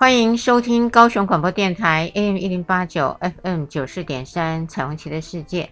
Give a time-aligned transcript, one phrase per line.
[0.00, 5.68] 欢迎收听高雄广播电台 AM 一零八九 FM 九四点三彩虹旗的世界。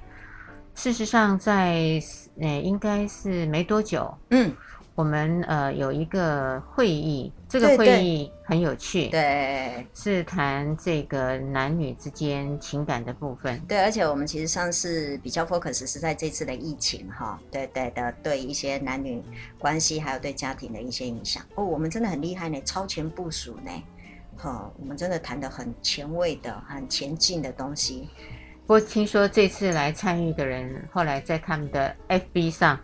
[0.74, 1.98] 事实上在，
[2.36, 4.54] 在呃，应该是没多久，嗯，
[4.94, 13.58] 我们呃有一个会议，这个会议很有趣，对，对，是谈这个男女之间情感的部分。
[13.66, 19.22] 对，而且我们其实上次比较 focus 是在这次的疫情哈，对对的，对一些男女
[19.58, 21.42] 关系还有对家庭的一些影响。
[21.54, 23.72] 哦，我们真的很厉害呢，超前部署呢。
[24.40, 28.08] 好，我们真的谈的很前卫的、很前进的东西。
[28.66, 32.78] 不过听说这次来参与的人，后来在他们的 FB 上，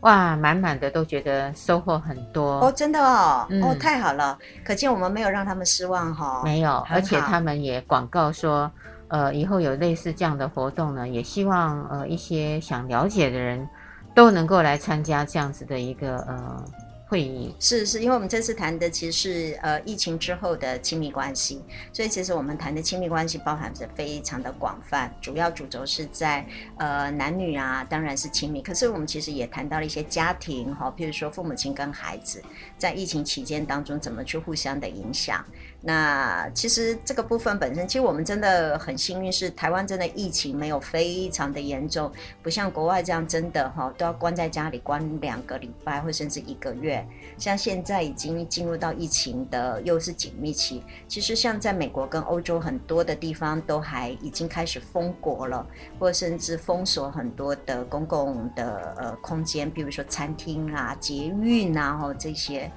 [0.00, 2.60] 哇，满满的都觉得收获很多。
[2.60, 6.42] 哦，真的哦，嗯、哦，太好了，可见我们没有让他们失望哈、哦。
[6.44, 8.70] 没有，而且他们也广告说，
[9.08, 13.66] 呃，以后有类似这样的活动呢，也希望呃一些想了解的人
[14.14, 16.64] 都能够来参加这样子的一个呃。
[17.08, 32.42] 会议是是，因为我们这次谈的其实是呃疫情之后的亲密关系，所以其实我们谈的亲密关系包含着非常的广泛，主要主轴是在呃男女啊，当然是亲密，可是我们其实也谈到了一些家庭哈，譬如说父母亲跟孩子
[32.76, 35.42] 在疫情期间当中怎么去互相的影响。
[35.80, 42.10] 那其实这个部分本身，其实我们真的很幸运，是台湾真的疫情没有非常的严重，
[42.42, 47.06] 不像国外这样真的哈都要关在家里关两个礼拜或甚至一个月。
[47.36, 55.64] 像现在已经进入到疫情的又是紧密期，其实像在美国跟欧洲很多的地方都还已经开始封国了，
[55.98, 62.68] 或甚至封锁很多的公共的呃空间，比如说餐厅啊、捷运啊哈这些。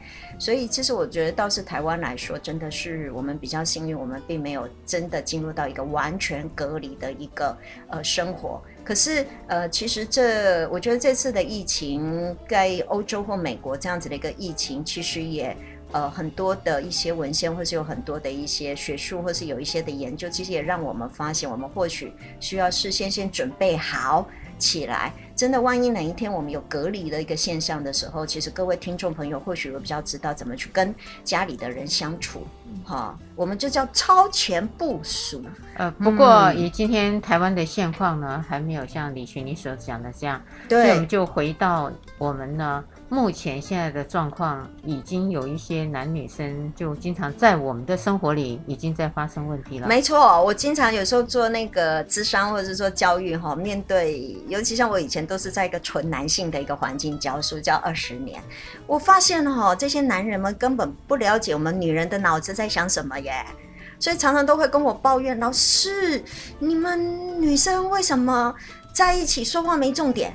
[0.41, 3.11] 所以其实我觉得倒是台湾来说，真的是。
[3.11, 7.55] 我们比较幸运，我们并没有真的进入到一个完全隔离的一个
[7.89, 8.59] 呃生活。
[8.83, 15.55] 可是呃，其实这我觉得这次的疫情，在欧洲或美国这样子的一个疫情，其实也
[15.91, 24.27] 呃很多的一些文献，或是有很多的一些学术，或是有一些的研究，其实也让我们发现，我们或许需要事先先准备好
[24.57, 25.13] 起来。
[25.41, 30.93] 真的，万一哪一天我们有隔离的一个现象的时候，其实各位听众朋友或许会比较知道怎么去跟
[31.23, 32.45] 家里的人相处，
[32.85, 35.43] 哈、我们就叫超前部署。
[35.77, 42.83] 呃，不过以今天台湾的现况呢，还没有像李群你所讲的这样，对，所以我们就回到我们呢。
[43.09, 49.87] 目前现在的状况，已经有一些男女生就经常在我们的生活里已经在发生问题了。
[49.87, 58.41] 没错，我经常有时候做那个智商或者是说教育哈，面对尤其像我以前都是在一个纯男性的一个环境教书教二十年，
[58.87, 63.30] 我发现哈，这些男人们根本不了解我们女人的脑子在想什么耶，
[63.99, 66.23] 所以常常都会跟我抱怨，老师，
[66.59, 68.53] 你们女生为什么
[68.93, 70.33] 在一起说话没重点？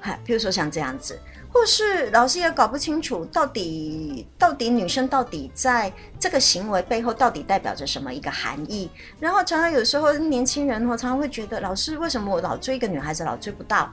[0.00, 1.18] 哈，比如说像这样子。
[1.50, 5.90] 或是老师也搞不清楚，到底到底女生到底在
[6.20, 8.88] 这个行为背后到底代表着什么一个含义？
[9.18, 13.90] 然后常常有时候年轻人哦，常常会觉得老师为什么我老追一个女孩子老追不到？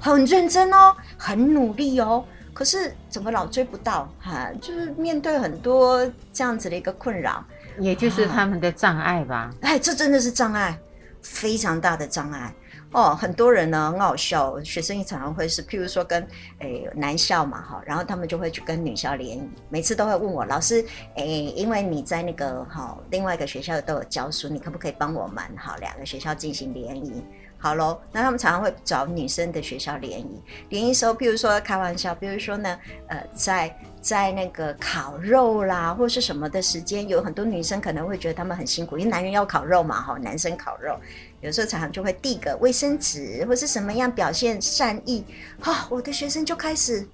[0.00, 4.12] 很认真哦，很努力哦，可是怎么老追不到？
[4.20, 7.42] 哈，就是面对很多这样子的一个困扰，
[7.78, 9.50] 也就是他们的障碍吧？
[9.60, 10.78] 哎，这真的是障碍，
[11.22, 12.54] 非常大的障碍。
[12.92, 16.22] 哦，很多人呢很好笑，学生也常常会是，譬如说跟
[16.60, 20.76] 诶、欸、男校嘛哈，然后他们就会去跟女校联谊，每次都会问我老师，
[21.16, 27.22] 诶、欸，因为你在那个哈另外一个学校都有教书，你可不可以帮我们哈两个学校进行联谊？
[27.58, 40.98] 好喽，那他们常常会找女生的学校联谊，联谊时候，譬如说开玩笑，比如说呢，呃，在在那个烤肉啦，或是什么的时间，有很多女生可能会觉得他们很辛苦，因为男人要烤肉嘛，哈，男生烤肉。
[41.40, 45.24] 有时候常常就会递个卫生纸，或是什么样表现善意，
[45.60, 47.06] 哈、哦，我的学生就开始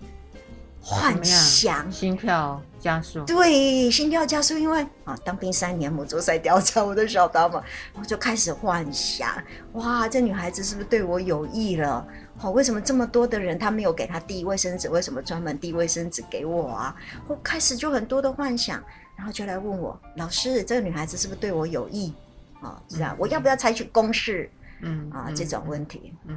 [0.80, 2.60] 幻想，心跳？
[2.82, 7.62] 加速，对，心跳加速，因为啊，当兵三年，母猪赛貂蝉，我都晓得嘛，
[7.94, 9.30] 我就开始幻想，
[9.74, 12.04] 哇，这女孩子是不是对我有意了？
[12.36, 14.88] 好、哦，为什么这么多的人他没有给她递卫生纸？
[14.88, 16.96] 为什么专门递卫生纸给我啊？
[17.28, 18.82] 我开始就很多的幻想，
[19.16, 22.12] 然后就来问我老师，这个女孩子是不是对我有意？
[22.60, 24.50] 啊，是啊，我要不要采取攻势？
[24.80, 26.12] 嗯啊，这种问题。
[26.26, 26.36] 嗯，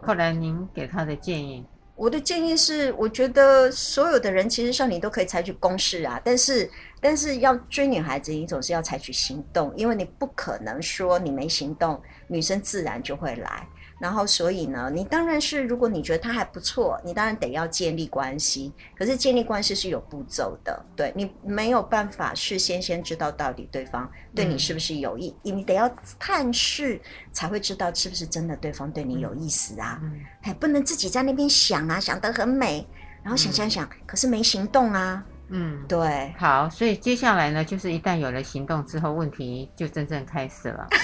[0.00, 1.66] 后来您给他的建议？
[1.96, 6.68] 我的建议是，我觉得所有的人其实像你都可以采取攻势啊，但是
[7.00, 13.68] 但是要追女孩子，你总是要采取行动，因为你不可能说你没行动，女生自然就会来。
[14.04, 18.70] 然后，所以呢，你当然是，如果你觉得他还不错，你当然得要建立关系。
[18.94, 27.00] 可是建立关系是有步骤的，对，你没有办法事先先知道到底对方对你是不是有意，嗯、你得要探视
[27.32, 29.98] 才会知道是不是真的对方对你有意思啊。
[30.42, 32.86] 还、嗯、不能自己在那边想啊，想得很美，
[33.22, 35.24] 然后想想想，嗯、可是没行动啊。
[35.48, 36.34] 嗯，对。
[36.38, 40.86] 好，所以接下来呢，就是一旦有了行动之后，问题就真正开始了。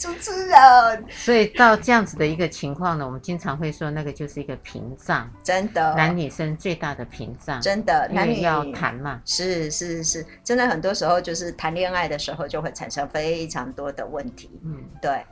[0.00, 15.22] 主持人，所以到这样子的一个情况呢，我们经常会说那个就是一个屏障，真的，男女生最大的屏障，真的，男女要谈嘛，是是是，真的很多时候就是谈恋爱的时候就会产生非常多的问题，嗯，对，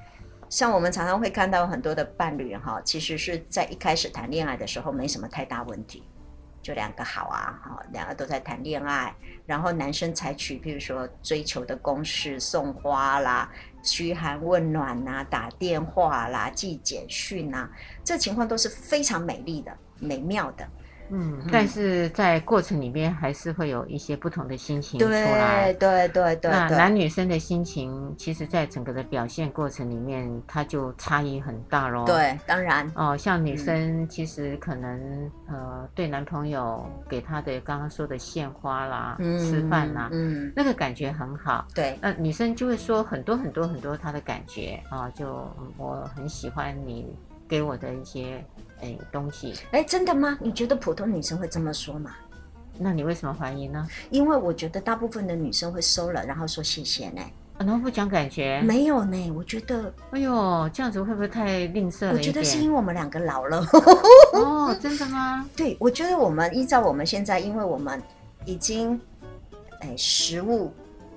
[0.50, 6.05] 像我们常常会看到很多的伴侣哈，其实是在一开始谈恋爱的时候没什么太大问题。
[6.61, 9.15] 就两个好啊，哈，两个都在谈恋爱，
[9.47, 13.49] 然后男生采取，譬如说追求的公式，送花啦、
[13.88, 17.69] 嘘寒问暖呐、打电话啦、寄简讯呐，
[18.05, 20.69] 这情况都是非常美丽的、美妙的。
[21.10, 25.72] 嗯，但是在过程里面还是会有一些不同的心情出来。
[25.75, 26.50] 对对对对。
[26.50, 32.05] 那男女生的心情，其实，在整个的表现过程里面，它就差异很大喽。
[32.05, 32.90] 对，当然。
[32.94, 41.66] 哦，像女生其实可能、嗯、呃，对男朋友给他的刚刚说的献花啦、嗯、吃饭啦，嗯，那个感觉很好。
[41.75, 41.99] 对。
[42.00, 45.26] 那女生就会说很多很多很多她的感觉啊、哦，就
[45.76, 47.06] 我很喜欢你
[47.49, 48.44] 给我的一些。
[48.81, 50.39] 哎，东西哎，真的吗？
[50.41, 52.15] 你觉得普通女生会这么说吗？
[52.79, 53.87] 那你为什么怀疑呢？
[54.11, 57.21] 因为我觉得大部分的女生会收了，然后说谢谢呢。
[57.59, 58.61] 啊，然后不讲感觉？
[58.63, 59.93] 没有呢，我觉得。
[60.13, 62.13] 哎呦，这样子会不会太吝啬了？
[62.13, 63.67] 我觉得是因为我们两个老了。
[64.35, 65.45] 哦，真的吗？
[65.57, 68.01] 对，我觉得我们依照我们现在，因为我们
[68.45, 69.01] 已经
[69.81, 70.73] 哎，食物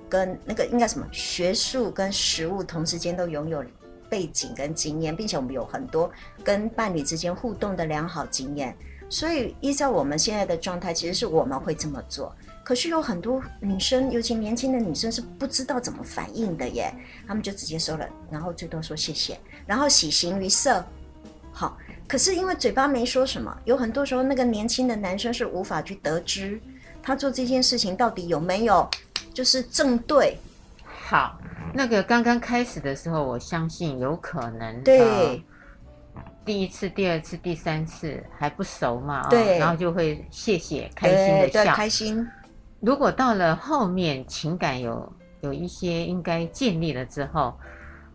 [0.08, 3.64] 跟那个应该什么学术跟食物同时间都拥有。
[4.12, 6.12] 背景跟经验，并且我们有很多
[6.44, 8.76] 跟伴侣之间互动的良好经验，
[9.08, 12.30] 所以依照我们现在的状态，其实是我们会这么做。
[12.62, 16.92] 可是有很多女生，尤其年轻的女生是不知道怎么反应的耶，
[17.26, 20.84] 她们就直接收了，然后最多说谢谢，然后喜形于色。
[21.50, 26.60] 好，可是因为嘴巴没说什么，有很多时候那个年轻的男生是无法去得知
[27.02, 28.86] 他做这件事情到底有没有
[29.32, 30.36] 就是正对。
[31.12, 31.38] 好。
[31.74, 34.82] 那个刚刚开始的时候，我相信有可能。
[34.82, 35.44] 对。
[36.44, 39.28] 第一次、第二次、第三次还不熟嘛？
[39.28, 39.58] 对。
[39.58, 41.64] 然后就会谢谢，开心的笑。
[41.64, 42.26] 对，开心。
[42.80, 45.12] 如果到了后面情感有
[45.42, 47.54] 有一些应该建立了之后，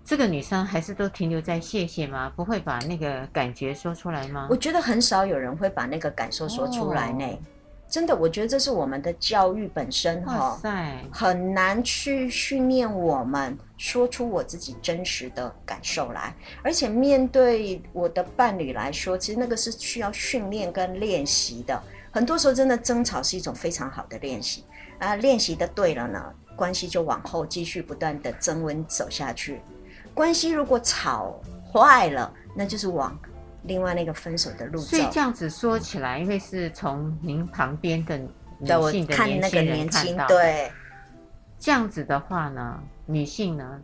[0.04, 2.32] 这个女生还是都停留在谢谢吗？
[2.36, 4.48] 不会把那个感觉说出来吗？
[4.50, 7.26] 我觉得很少有人会把那个感受说出来呢。
[7.26, 7.38] 哦
[7.90, 10.60] 真的，我觉得这是我们的教育本身哈，
[11.12, 16.36] 很难去训练我们说出我自己真实的感受来。
[16.62, 21.82] 而且面对我的伴侣来说，其实那个是需要训练跟练习的。
[22.12, 24.66] 很多时候，真的争吵是一种非常好的练习
[25.00, 25.16] 啊。
[25.16, 26.22] 练习的对了呢，
[26.58, 29.62] 关系就往后继续不断的增温走下去。
[30.14, 31.40] 关系如果吵
[31.72, 33.18] 坏了，那就是往。
[33.68, 40.72] 另外那个分手的路，所以这样子说起来，因为是从您旁边的女性的年轻人看到，对，
[41.60, 43.80] 这样子的话呢，女性呢，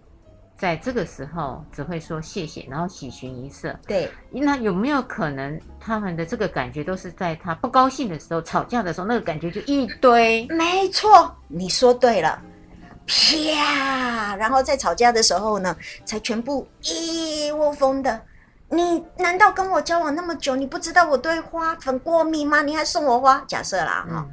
[0.58, 3.78] 在这个时候只会说谢谢，然后喜形于色。
[3.86, 10.48] 对，那有没有可能他们的这个感觉都是在他不高兴的时候、吵架的时候，那个感觉就一堆？
[10.48, 12.42] 没错，你说对了，
[13.06, 15.76] 啪，然后在吵架的时候呢，
[16.06, 18.22] 才全部一窝蜂的。
[18.74, 22.64] 你难道跟我交往那么久，你不知道我对花粉过敏吗？
[22.64, 23.44] 你还送我花？
[23.48, 24.30] 假设啦，哈、嗯，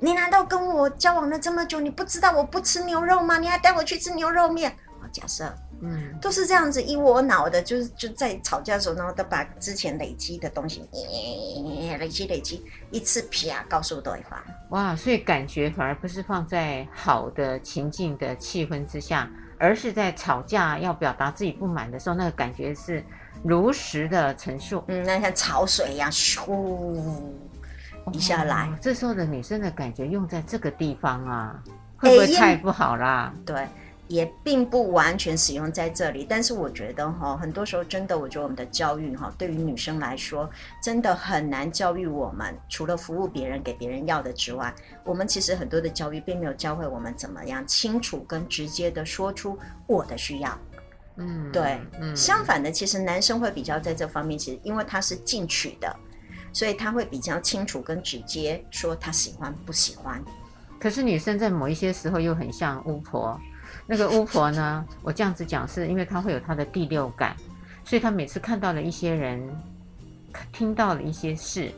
[0.00, 3.38] 你难道跟我交往了这么久，你不知道我不吃牛肉吗？
[3.38, 4.74] 你还带我去吃牛肉面？
[5.12, 10.88] 假设，嗯，都是这样子一窝脑的，就是就在吵架的时候，然后都把之前累积的东西，
[11.98, 14.38] 累积累积，一次啪告诉对方。
[14.70, 23.04] 哇，所以感觉反而不是放在好的情境的气氛之下，而是在吵架要表达自己不满的时候，那个感觉是。
[23.42, 27.00] 如实的陈述，嗯，那像潮水一样，咻
[28.12, 28.78] 一下来，哦。
[28.80, 31.62] 这时候的女生的感觉用在这个地方啊，
[31.96, 33.32] 会不会太不好啦？
[33.34, 33.66] 欸、对，
[34.08, 36.26] 也并不完全使用在这里。
[36.28, 40.48] 但是我觉得哈，很多时候真的，我觉得我们的教育哈，对于女生来说，
[40.82, 42.54] 真的很难教育我们。
[42.68, 50.58] 除了服务别人、给别人要的之外，我们其实很多的教育并没有教会我们怎么样清楚跟直接的说出我的需要。
[51.20, 55.94] 嗯，对，嗯，相反的，其实男生会比较在这方面，其实因为他是进取的，
[56.52, 60.22] 所以他会比较清楚跟直接说他喜欢不喜欢。
[60.80, 63.38] 可是女生在某一些时候又很像巫婆，
[63.86, 67.36] 那个巫婆呢，我这样子讲是因为她会有她的第六感，
[67.84, 69.46] 所以她每次看到了一些人，
[70.52, 71.70] 听到了一些事，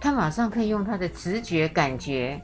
[0.00, 2.40] 她马上可以用她的直觉感觉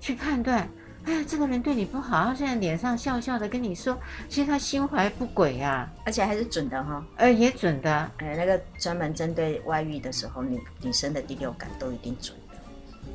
[0.00, 0.66] 去判断。
[1.04, 7.90] 哎呀，这个人对你不好，他现在脸上笑笑的跟你说，其实他心怀不轨啊，而且还是准的哈、哦，呃，也准的。
[8.18, 12.56] 哎，那个专门针对外遇的时候，女女生的第六感都一定准的。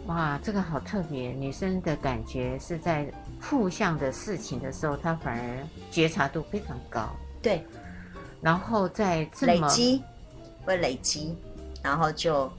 [0.08, 7.10] 哇，这个好特别，女生的感觉是在负向的事情的时候，她反而觉察度非常高。
[7.42, 7.66] 对，
[8.42, 10.04] 然后在累积，
[10.66, 11.38] 会累积，
[11.82, 12.52] 然后就。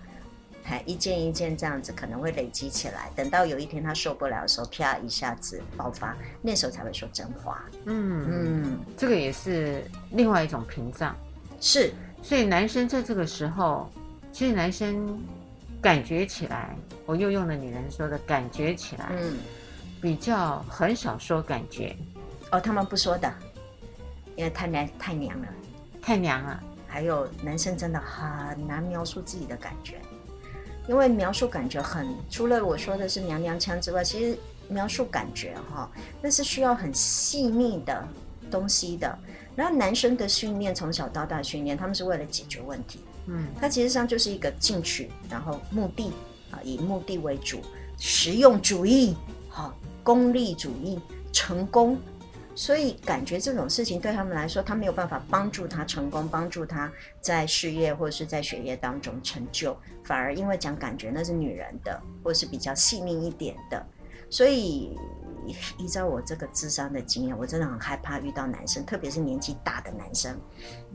[0.85, 7.65] 一件一件这样子可能会累积起来，等到有一天他受不了的时候，啪一下子爆发，那时候才会说真话。
[7.87, 11.17] 嗯嗯，这个也是另外一种屏障。
[11.61, 13.91] 是，所以男生在这个时候，
[14.33, 15.19] 其实男生
[15.81, 19.39] 感觉起来，我又用了女人说的感觉起来，嗯，
[20.03, 21.97] 比较很少说感觉。
[22.51, 23.33] 哦，他们不说的，
[24.37, 25.49] 因为太娘太娘了，
[26.03, 26.63] 太娘了。
[26.91, 30.01] 还有男生真的很难描述自己的感觉。
[30.89, 35.89] 因为描述感觉很，除了我说的是娘娘腔之外，其实描述感觉哈，
[36.23, 38.09] 那是需要很细腻的
[38.51, 39.17] 东西的。
[39.55, 46.11] 然后男生的训练从小到大训练，他们是为了解决问题，嗯，他其实上就是一个进取，然后目的
[46.51, 47.61] 啊，以目的为主，
[47.99, 49.15] 实用主义，
[49.49, 50.99] 好，功利主义，
[51.33, 51.99] 成功。
[52.59, 63.87] 所以感觉这种事情对他们来说，他没有办法帮助他成功，帮助他在事业或者是在学业当中成就，反而因为讲感觉那是女人的，或是比较细腻一点的。
[64.29, 64.99] 所以
[65.79, 70.37] 依照我这个智商的经验，我真的很害怕遇到男生，特别是年纪大的男生。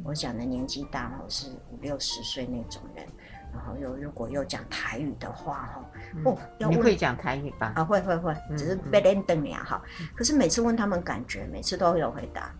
[0.03, 3.08] 我讲的年纪大哦，是五六十岁那种人。
[3.53, 5.81] 然后又如果又讲台语的话哈，
[6.25, 7.74] 哦，你会讲台语吧？
[7.75, 9.81] 啊，会会会，只是被人瞪呀哈。
[10.15, 12.51] 可是每次问他们感觉，每次都会有回答。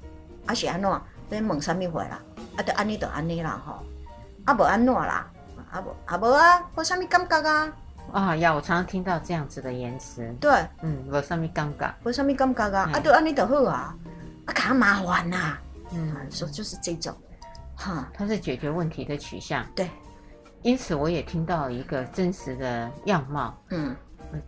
[0.46, 2.20] 阿是安诺，被问什么回啦？
[2.58, 3.84] 啊，就安尼就安尼啦哈。
[4.46, 5.26] 啊，无安诺啦，
[5.72, 7.74] 啊无啊无啊，我什么感觉啊？
[8.12, 10.32] 啊呀，我常常听到这样子的言辞。
[10.40, 11.96] 对，嗯，我什么感觉？
[12.04, 12.92] 我什么感觉啊？
[12.94, 13.96] 啊，就安尼就好啊。
[14.46, 15.58] 啊，干麻烦呐。
[15.92, 17.16] 嗯，说就是这种，
[17.76, 19.66] 哈，它是解决问题的取向。
[19.74, 19.90] 对。
[20.64, 23.94] 因此，我也听到一个真实的样貌，嗯，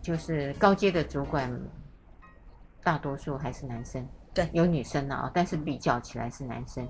[0.00, 1.52] 就是高阶的主管，
[2.82, 6.88] 大多数还是男生，对，有女生啊，但是比较起来是男生。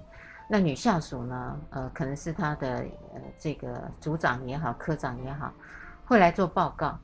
[0.48, 1.60] 那女下属呢？
[1.70, 2.76] 呃，可能是他的
[3.12, 5.52] 呃这个组长也好，科长也好，
[6.04, 6.96] 会来做报告。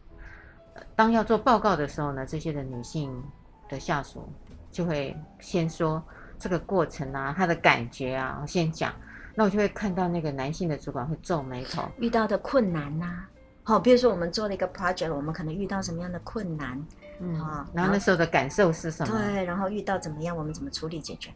[0.95, 3.21] 当要做报告的时候呢，这些的女性
[3.69, 4.33] 的下属
[4.71, 6.01] 就会先说
[6.39, 8.95] 这个过程啊，她的感觉啊，先讲。
[9.35, 13.29] 那我就会看到那个男性的主管会皱眉头，遇到的困难呐、啊，
[13.63, 16.87] 好，比如说我们做了一个 project，我们可能遇到什么样的困难，
[17.21, 19.19] 嗯，啊，然后那时候的感受是什么？
[19.19, 21.31] 对，然后遇到怎么样，我们怎么处理解决？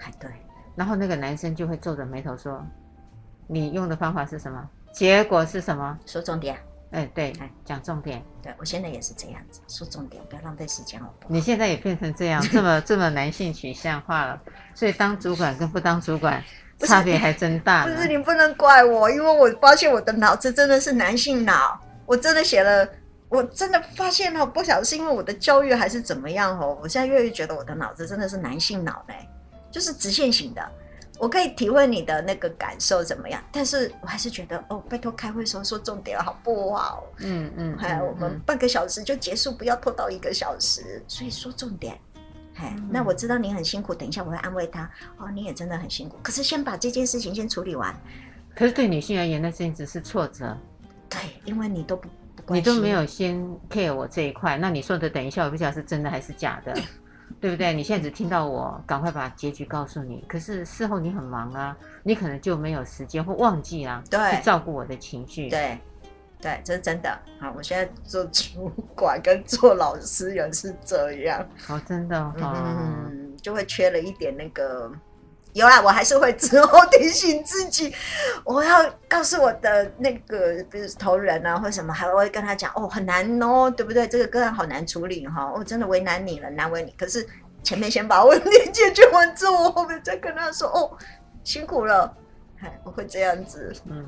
[0.00, 0.30] 还对，
[0.74, 2.64] 然后那个男生就会皱着眉头说
[3.46, 4.68] ：“你用的方法是什么？
[4.92, 5.98] 结果是什么？
[6.04, 6.58] 说重点。”
[6.92, 7.32] 哎，对，
[7.64, 8.22] 讲重点。
[8.40, 11.28] 对，我现在也是这样子，说重点，不要浪费时间，好不好？
[11.28, 14.40] 你现在也变成这样，这么这么男性取向化了，
[14.74, 16.42] 所以当主管跟不当主管。
[16.80, 17.86] 差别还真大。
[17.86, 21.80] 不是你不能怪我，因为我发现我的脑子真的是男性脑。
[22.04, 22.88] 我真的写了，
[23.28, 26.78] 我真的发现了，不晓得是因为我的教育还是怎么样哦。
[26.82, 29.28] 我现在越来越觉得我的脑子真的是男性脑嘞，
[29.70, 30.62] 就是直线型的。
[31.18, 37.02] 我可以体会你的那个感受怎么样，但是我还是觉得哦，拜托开会时候说重点好不好？
[37.20, 41.98] 嗯嗯，还有我们半个小时就结束，不要拖到一个小时，所以说重点。
[42.62, 44.90] 嗯、那我知道你很辛苦，等一下我会安慰他。
[45.16, 47.94] 哦，你也真的很辛苦，可是先把这件事情先处理完。
[48.54, 50.56] 可是对女性而言，那甚至是挫折。
[51.08, 53.38] 对，因为你都不不关心，你都没有先
[53.70, 54.56] care 我这一块。
[54.56, 56.74] 那你说的等一下，我不晓得是真的还是假的，
[57.40, 57.74] 对不对？
[57.74, 65.48] 你现在只听到我赶快把结局告诉你，可是事后你很忙啊，你可能就没有时间或忘记啊，对，去照顾我的情绪。
[65.50, 65.78] 对。
[66.46, 67.10] 对，这是真的。
[67.40, 71.44] 好，我现在做主管跟做老师也是这样。
[71.68, 74.88] 哦，真的，哦，嗯，就会缺了一点那个。
[75.54, 77.92] 有啦，我还是会之后提醒自己，
[78.44, 84.06] 我要告诉我的那个，比如头人啊，或什么，还会跟他讲哦，很难哦，对不对？
[84.06, 86.94] 这个个案好难处理哈，我、哦、真的为难你了，难为你。
[86.96, 87.26] 可是
[87.64, 90.96] 前面先把问题 解决完之后，我后面再跟他说哦，
[91.42, 92.16] 辛苦了，
[92.84, 94.06] 我会这样子，嗯。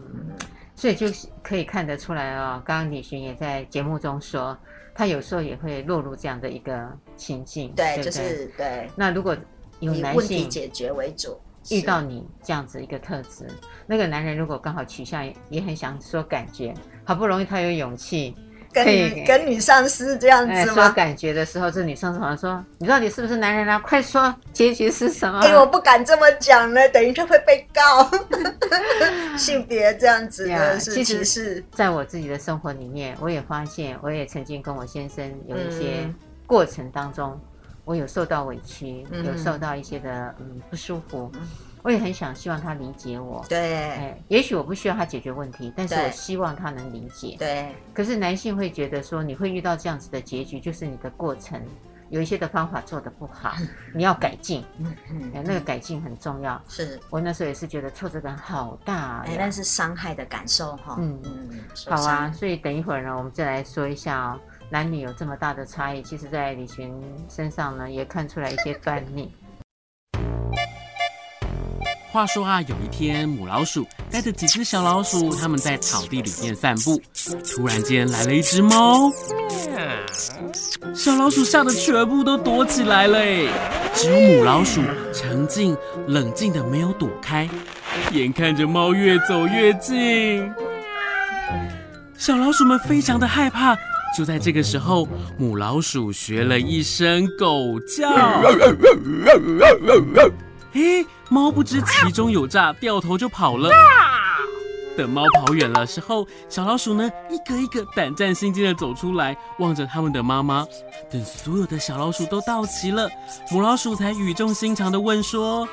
[0.78, 1.08] 所以就
[1.42, 4.56] 可以看得出来哦，刚刚李寻也在节目中说，
[4.94, 7.72] 他有时候也会落入这样的一个情境。
[7.74, 8.88] 对，对对就是对。
[8.94, 9.36] 那如果
[9.80, 11.36] 有男性解决为主，
[11.70, 13.44] 遇到你这样子一个特质，
[13.88, 16.72] 那个男人如果刚好取向也很想说感觉，
[17.04, 18.36] 好不容易他有勇气。
[18.84, 20.74] 跟女跟女上司这样子吗？
[20.74, 23.78] 说感觉的时候，这女上司好像说：“你到底是不是男人啊？
[23.78, 28.10] 快说结局是什么？”哎，我不敢这么讲呢，等于就会被告
[29.36, 31.64] 性别这样子的 是歧视。
[31.72, 36.08] 在我自己的生活里面，我也发现，我也曾经跟我先生有一些
[36.46, 37.40] 过程当中，嗯、
[37.84, 41.30] 我有受到委屈，嗯、有受到一些的嗯不舒服。
[41.88, 47.74] 我也很想希望他理解我，对，哎，也许我不需要他解决问题，但是我希望他能理解，对。
[47.94, 51.58] 可是男性会觉得说，你会遇到这样子的结局，就是你的过程
[52.10, 53.54] 有一些的方法做得不好，
[53.96, 56.62] 你要改进，嗯嗯，那个改进很重要。
[56.68, 62.30] 是我那时候也是觉得挫折感好大，哎，那是伤害的感受哈，嗯嗯，好啊。
[62.32, 66.92] 所以等一会儿呢，我们再来说一下哦，男女有这么大的差异，其实在李寻
[67.30, 69.34] 身上呢也看出来一些端倪。
[72.10, 77.00] 话说啊，有一天，母老鼠带着几只小老鼠，他们在草地里面散步。
[77.44, 79.12] 突然间来了一只猫，
[80.94, 83.18] 小老鼠吓得全部都躲起来了。
[83.94, 84.80] 只有母老鼠
[85.12, 87.46] 沉静冷静的没有躲开，
[88.12, 90.50] 眼看着猫越走越近，
[92.16, 93.76] 小老鼠们非常的害怕。
[94.16, 98.08] 就在这个时候，母老鼠学了一声狗叫。
[100.74, 103.70] 诶，猫不知其中有诈，掉头就跑了。
[104.96, 110.66] 等猫跑远了时候，小老鼠呢，一个一个胆战心惊的走出来，望着他们的妈妈。
[111.10, 113.08] 等所有的小老鼠都到齐了，
[113.50, 115.68] 母老鼠才语重心长的问说：“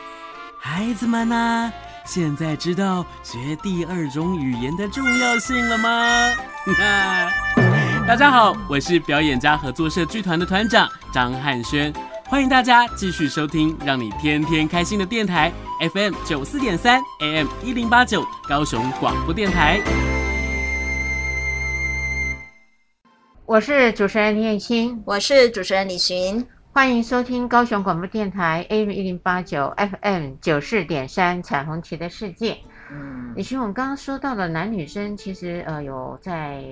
[0.60, 1.72] 孩子们呐，
[2.06, 6.30] 现在知道学第二种语言的重要性了吗？”
[8.06, 11.92] 大家好，我是表演家合作社剧团的团长张汉轩。
[12.28, 15.54] 欢迎大家继续收听，让你天天开心的电台
[15.94, 19.80] FM 九四点三 AM 一零八九高雄广播电台。
[23.46, 32.58] 我是主持人李彦青，我是主持人李寻，欢迎收听高雄广播电台 AM 一零八九 FM 九四点三彩虹旗的世界。
[32.92, 36.66] 嗯，李寻，我们刚刚说到的男女生其实呃有在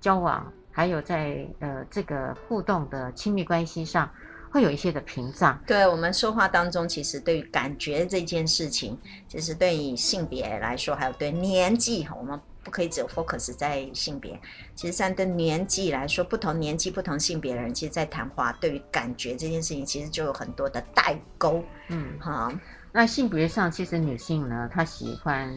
[0.00, 4.10] 交往，还有在呃这个互动的亲密关系上。
[4.50, 5.58] 会有一些的屏障。
[5.66, 14.38] 对，我们说话当中，其实对于感觉这件事情，其实对于性别来说，还有对年纪，我们不可以只有 focus 在性别。
[14.74, 21.62] 其实像对年纪来说，不同年纪、不同性别的人，其实，在谈话对于感觉这件事情，其实就有很多的代沟。
[21.88, 22.52] 嗯，好。
[22.92, 25.54] 那性别上，其实女性呢，她喜欢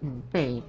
[0.00, 0.62] 嗯被。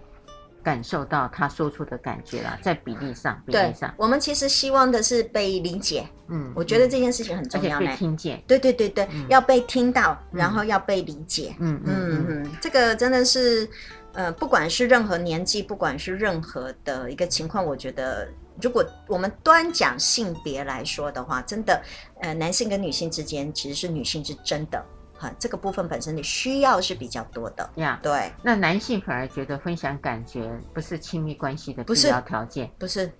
[0.67, 6.06] 感受到他说出的感觉啦，在比例上，比例上，我们其实希望的是被理解。
[6.27, 8.43] 嗯，我觉得这件事情很重要，被听见。
[8.45, 11.56] 对对对对，要被听到，然后要被理解。
[11.60, 13.65] 嗯嗯嗯，这个真的是，
[14.12, 18.27] 呃，不管是任何年纪，不管是任何的一个情况，我觉得，
[18.62, 21.82] 如果我们端讲性别来说的话，真的，
[22.19, 24.84] 呃，男性跟女性之间，其实是女性是真的。
[25.17, 27.99] 哈，这个部分本身的需要是比较多的呀。
[27.99, 33.12] Yeah, 对，那男性反而觉得分享感觉不是亲密关系的必要条件，不是，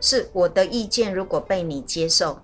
[0.00, 2.40] 是我的意见如果被你接受，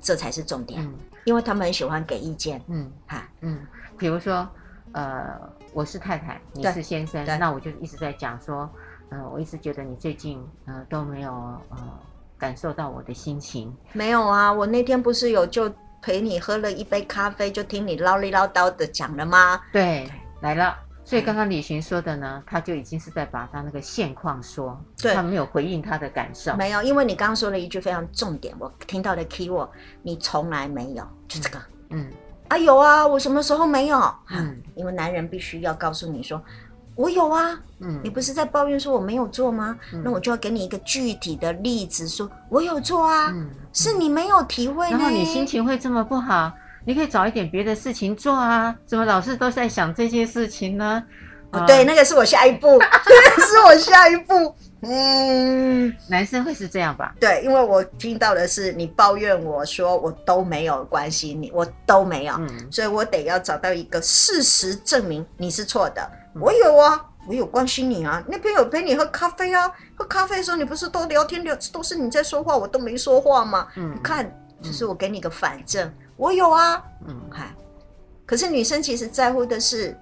[0.00, 0.84] 这才是重点。
[0.84, 2.62] 嗯，因为他们很喜欢给意见。
[2.68, 4.46] 嗯，哈，嗯，比如说，
[4.92, 5.40] 呃，
[5.72, 8.70] 我是太太，你是先生，那我就一直在讲说，
[9.08, 11.32] 呃，我一直觉得你最近呃都没有
[11.70, 11.98] 呃
[12.36, 13.74] 感受到我的心情。
[13.94, 15.72] 没有啊，我那天不是有就。
[16.04, 19.58] 陪你喝了一杯咖啡，就听你唠里唠叨的讲了吗？
[19.72, 20.06] 对，
[20.42, 20.76] 来了。
[21.02, 26.54] 所以刚刚李寻说的呢，他就已经是在把他那个现况说，对他没有回应他的感受。
[26.56, 29.70] 没有，因为你刚刚说了一句非常重点，我听到的 key word，
[30.02, 31.58] 你从来没有，就这个。
[31.88, 32.10] 嗯，
[32.48, 33.98] 啊有啊，我什么时候没有？
[34.28, 36.42] 嗯，因为男人必须要告诉你说。
[36.96, 39.76] 我有啊，嗯，你不是在抱怨说我没有做吗？
[39.92, 46.52] 嗯、那我就要给你一个具体的例子，说我有做啊，嗯、是你没有体会，然后你心情会这么不好，
[46.84, 51.02] 你可以找一点别的事情做啊，怎么老是都在想这些事情呢？
[51.50, 52.80] 哦，对，那个是我下一步，
[53.46, 54.54] 是我下一步，
[54.86, 57.14] 嗯，男生会是这样吧？
[57.20, 66.10] 对，因为我听到的是你抱怨我说我都没有关心你，我都没有，嗯，所以我得要找到一个事实证明你是错的。
[66.40, 68.22] 我有啊，我有关心你啊。
[68.26, 73.68] 那边有陪你喝咖啡啊，喝咖啡的时候你不是都聊天聊，都是你在说话，我都没说话吗？
[73.76, 74.30] 嗯，看，
[74.62, 76.82] 就是我给你个反证，嗯、我有啊。
[77.06, 77.54] 嗯，嗨。
[78.26, 79.96] 可是女生其实在乎的是，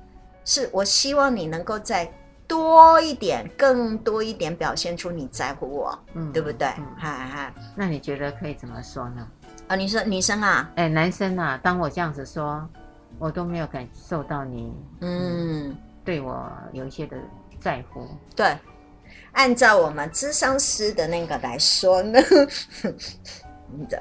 [0.44, 2.10] 是我希望你能够再
[2.52, 6.68] 多一点，更多一点表现出你在乎我，嗯，对不对？
[6.78, 7.54] 嗯，嗨嗨。
[7.74, 9.26] 那你觉得可以怎么说呢？
[9.68, 12.68] 啊，你说女生啊，哎，男生啊，当我这样子说。
[13.18, 17.16] 我都没有感受到你嗯对我有一些的
[17.60, 18.08] 在乎。
[18.34, 18.56] 对，
[19.32, 22.18] 按照我们智商师的那个来说呢。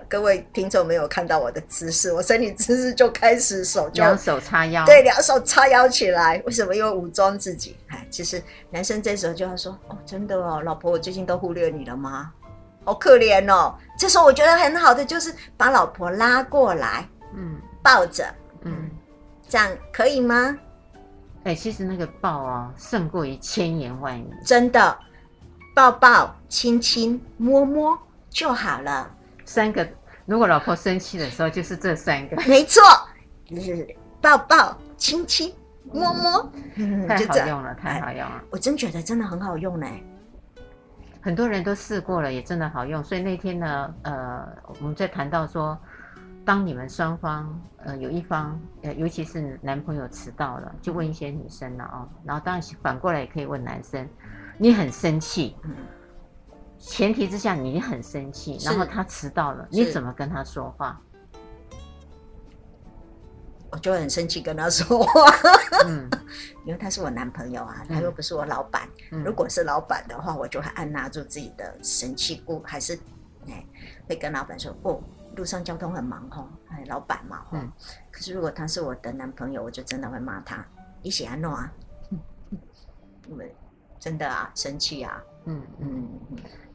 [0.09, 6.41] 各位听众没有看到我的姿势，我身体姿势就开始手就两手叉腰，对，两手叉腰起来。
[6.45, 6.75] 为什么？
[6.75, 7.75] 因为武装自己。
[7.87, 12.31] 哎，其实男生这时候就要说：“哦，真的哦，老婆，我最近都忽略你了吗？
[12.83, 18.25] 好可怜哦。”这时候我觉得很好的就是把老婆拉过来，嗯，抱着，
[18.63, 18.89] 嗯，
[19.47, 20.57] 这样可以吗？
[21.43, 24.27] 哎，其实那个抱啊，胜过于千言万语。
[24.45, 24.97] 真的，
[25.73, 27.97] 抱抱、亲亲、摸摸
[28.29, 29.09] 就好了。
[29.45, 29.87] 三个，
[30.25, 32.35] 如果老婆生气的时候，就是这三个。
[32.47, 32.81] 没错，
[33.45, 33.87] 就是
[34.21, 35.53] 抱抱、亲亲、
[35.91, 38.43] 摸摸，嗯、太好用了，太好用了。
[38.49, 39.87] 我真觉得真的很好用呢。
[41.21, 43.03] 很多人都试过了，也真的好用。
[43.03, 44.47] 所以那天呢，呃，
[44.79, 45.77] 我们在谈到说，
[46.43, 52.09] 当你们双方，呃，有一方，呃，尤其是男朋友迟到了，就问一些女生了哦。
[52.25, 54.07] 然后当然反过来也可以问男生，
[54.57, 55.55] 你很生气。
[55.63, 55.75] 嗯
[56.81, 60.99] 前提之下，你很生气，然后他迟到了，你怎么跟他说话？
[63.71, 65.31] 我就很生气跟他说话，
[65.87, 66.09] 嗯，
[66.65, 68.89] 因为他是我男朋友啊，他又不是我老板。
[69.11, 72.99] 嗯、如果是老板的话，我就会按捺住自己的生气，不还是
[73.47, 73.65] 哎
[74.09, 75.01] 会跟老板说，哦，
[75.37, 77.71] 路上交通很忙哦，哎，老板嘛，嗯。
[78.11, 80.65] 可是如果他是我的男朋友，我就真的会骂他，
[81.01, 81.71] 你喜欢弄啊？
[83.29, 83.49] 我们
[83.99, 86.09] 真的啊，生气啊，嗯嗯。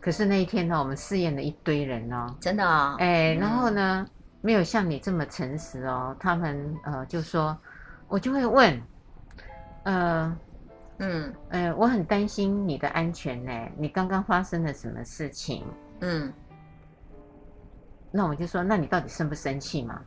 [0.01, 6.15] 可是那一天呢，我们试验了一堆人哦，真的啊、哦，哎，然后呢，嗯、没有像你这么诚实哦。
[6.21, 7.57] 他们呃就说，
[8.07, 8.81] 我就会问，
[9.85, 10.39] 呃，
[10.99, 13.53] 嗯，呃，我很担心你的安全呢。
[13.77, 15.65] 你刚刚发生了什么事情？
[16.01, 16.33] 嗯，
[18.13, 20.01] 那我就说，那你到底生不生气嘛？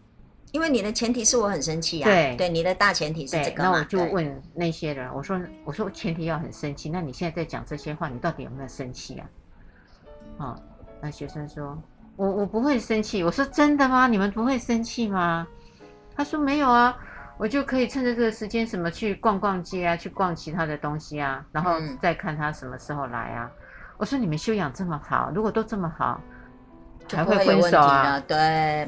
[0.52, 3.70] 因为你的前提是我很生气啊，对，对，你的大前提是这个嘛。
[3.70, 9.30] 那我就问那些人，我说，我说前提要很生气，那你现在在讲这些话，你到底有没有生气啊？
[10.38, 10.60] 哦，
[11.02, 11.78] 那学生说
[12.16, 14.08] ：“我我不会生气。”我说：“真的吗？
[14.08, 15.46] 你们不会生气吗？”
[16.16, 16.98] 他说：“没有啊，
[17.38, 23.52] 我就可以趁着这个时间，什么去逛逛街啊，去逛其他的东西啊，然后再看他什么时候来啊。
[23.54, 23.66] 嗯”
[23.98, 26.22] 我说：“你们修养这么好，如果都这么好，
[27.12, 28.20] 还会分手啊？
[28.28, 28.38] 对，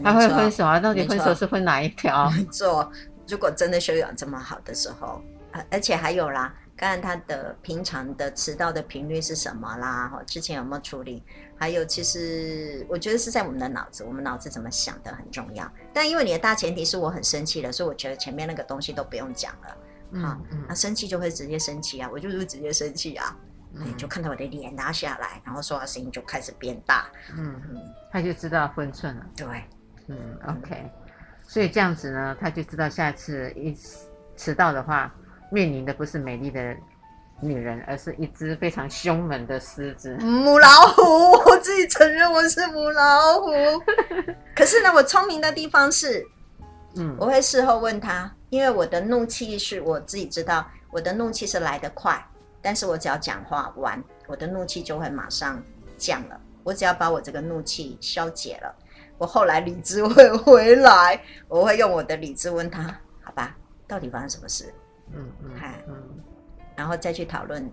[0.04, 0.80] 还会分手啊？
[0.80, 2.30] 到底分手是分哪一条？
[2.32, 2.92] 没错，
[3.28, 5.22] 如果真的修养这么好的时候，
[5.70, 10.10] 而且还有啦。”看他的平常的迟到的频率是什么啦？
[10.12, 11.22] 哈，之前有没有处理？
[11.56, 15.72] 还有，其实我觉得是在我们的脑子，我们脑子怎么想的很重要。
[15.94, 19.78] 但因为你的大前提是我很生气了，所以我觉得前面那个东西都不用讲了。
[20.10, 23.38] 嗯，那、嗯啊、生气就会直接生气啊，我就是直接生气啊。
[23.76, 27.08] 嗯，就看到我的脸拉下来，然后说话声音就开始变大。
[27.38, 27.82] 嗯嗯，
[28.12, 29.26] 他就知道分寸了。
[29.36, 29.48] 对，
[30.08, 30.92] 嗯，OK。
[31.48, 33.78] 所以这样子呢，他就知道下次一
[34.36, 35.14] 迟到的话。
[35.54, 36.74] 面临的不是美丽的
[37.42, 40.16] 女人，而是一只非常凶猛的狮子。
[40.22, 41.04] 母老虎，
[41.46, 43.50] 我自己承认我是母老虎。
[44.56, 46.26] 可是呢，我聪明的地方是，
[46.96, 52.26] 嗯，我会事后问他，因为我的怒气是我自己知道，我的怒气是来得快，
[52.62, 55.62] 但是我只要讲话完，我的怒气就会马上
[55.98, 56.40] 降了。
[56.64, 58.76] 我只要把我这个怒气消解了，
[59.18, 62.84] 我后来理智会回来，我会用我的理智问他，
[63.24, 64.72] 好吧，到底发生什么事？
[65.12, 65.52] 嗯嗯，
[65.88, 65.96] 嗯，
[66.76, 67.68] 然后再去讨论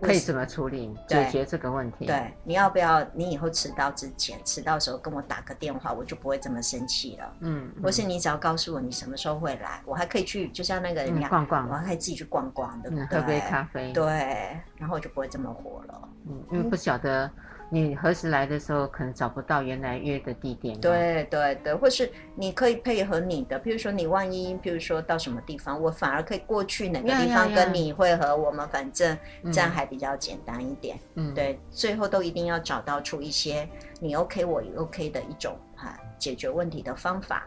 [0.00, 2.06] 可以怎么处理解决这个问题。
[2.06, 3.04] 对，你要不要？
[3.12, 7.32] 你以后迟到之前，迟到的时候跟我打个电话，我就不会这么生气了。
[7.40, 13.06] 嗯，或是你只要告诉我你什么时候会来，我还可以去，就像那个人家逛逛，我还可以自己去逛逛，对不对？
[13.06, 16.08] 喝杯咖啡，对，然后我就不会这么火了。
[16.26, 17.30] 嗯，因为不晓得。
[17.70, 20.78] 你何时来的时候，可能找不到原来约的地点。
[20.80, 29.16] 对对对，或是你可以配合你的，譬如说你万一，譬如说到什么地方，我反而可以过去哪个地方跟你会合，我们反正
[29.52, 30.96] 这样还比较简单一点。
[31.14, 37.46] 嗯，对，最后都一定要找到出一些你 OK 我也 OK 的一种哈解决问题的方法，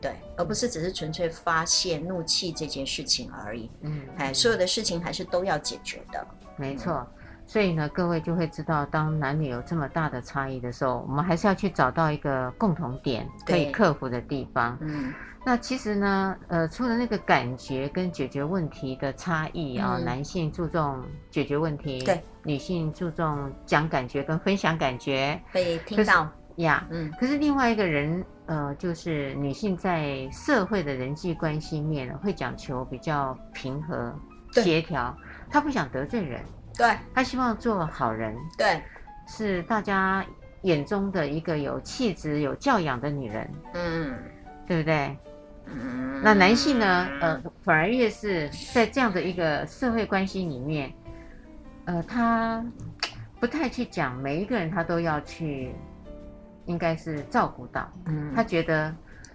[0.00, 3.70] 对，而不是只是纯粹发泄怒气这件事情而已。
[3.82, 6.26] 嗯，哎，所有的事情还是都要解决的。
[6.56, 7.06] 没错。
[7.50, 14.78] 所以呢，各位就会知道，当男女有这么大的差异的时候，我们还是要去找到一个共同点可以克服的地方。
[14.80, 15.12] 嗯，
[15.44, 26.86] 那其实呢，呃，除了那个感觉跟解决问题的差异啊，嗯，男性注重解决问题，对，女性注重讲感觉跟分享感觉，被听到呀。
[26.90, 34.14] 嗯，可是另外一个人，呃，就是女性在社会的人际关系面会讲求比较平和
[34.52, 35.12] 协调，
[35.50, 36.40] 她不想得罪人。
[36.80, 38.82] 对，他希望做好人，对，
[39.28, 40.24] 是大家
[40.62, 44.14] 眼中的一个有气质、有教养的女人，嗯，
[44.66, 45.14] 对不对？
[45.66, 47.06] 嗯，那男性呢？
[47.20, 50.90] 呃，反而越是在这样的一个社会关系里面，
[51.84, 52.64] 呃，他
[53.38, 55.74] 不太去讲每一个人，他都要去，
[56.64, 57.86] 应该是照顾到。
[58.06, 58.90] 嗯，他觉得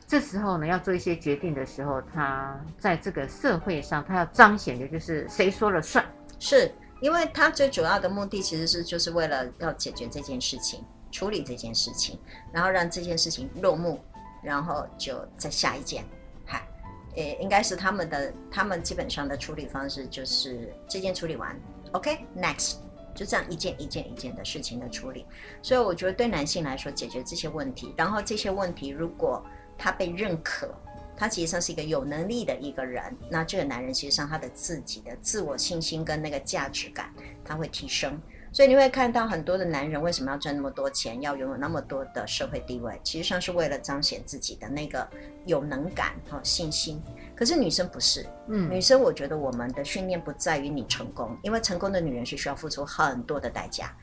[0.08, 6.04] 这时候呢，要做一些决定的时候，他在这个社会上，他要彰显的就是谁说了算。
[6.38, 6.70] 是
[7.06, 12.20] 因为他最主要的目的其实是就是为了要解决这件事情，处理这件事情，
[12.52, 14.00] 然后让这件事情落幕，
[14.42, 16.04] 然后就再下一件。
[16.48, 16.68] 嗨，
[17.16, 21.56] 诶，应该是他们的，他们基本上的处理方式就是这件处理完
[21.92, 22.78] ，OK，next，
[23.14, 25.28] 就这样一件一件一件的事情的处理。
[25.62, 29.46] 所以我觉得对男性来说，解决这些问题，然后这些问题如果
[29.78, 30.74] 他被认可。
[31.18, 38.20] 他其实上是一个有能力的一个人，那这个男人其实上他的自己的自我信心跟那个价值感他会提升，
[38.52, 45.08] 所以你会看到很多的男人为什么要赚那么多钱，要拥有那么多的社会地位，其实上是为了彰显自己的那个
[45.46, 47.02] 有能感和信心。
[47.36, 53.94] 可是女生不是，嗯，女生我觉得我们的训练不在于你成功，因为成功的女人是需要付出很多的代价。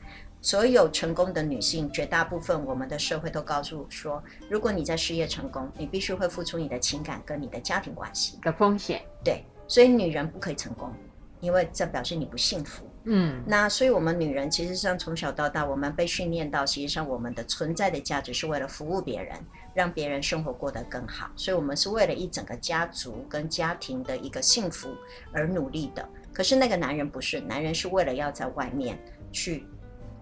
[0.43, 9.01] 所有成功的女性，绝大部分我们的社会都告诉说，如果你在事业成功，你必须会付出你的情感跟你的家庭关系的风险。
[9.23, 10.91] 对，所以女人不可以成功，
[11.39, 12.83] 因为这表示你不幸福。
[13.05, 19.33] 嗯，那所以我们女人其实上从小到大，我们被训练到，实际上我们的存在的价值是为了服务别人，
[19.73, 21.31] 让别人生活过得更好。
[21.37, 24.89] 所以我们是为了一整个家族跟家庭的一个幸福
[25.31, 26.05] 而努力的。
[26.33, 28.99] 可是那个男人不是，男人是为了要在外面
[29.31, 29.65] 去。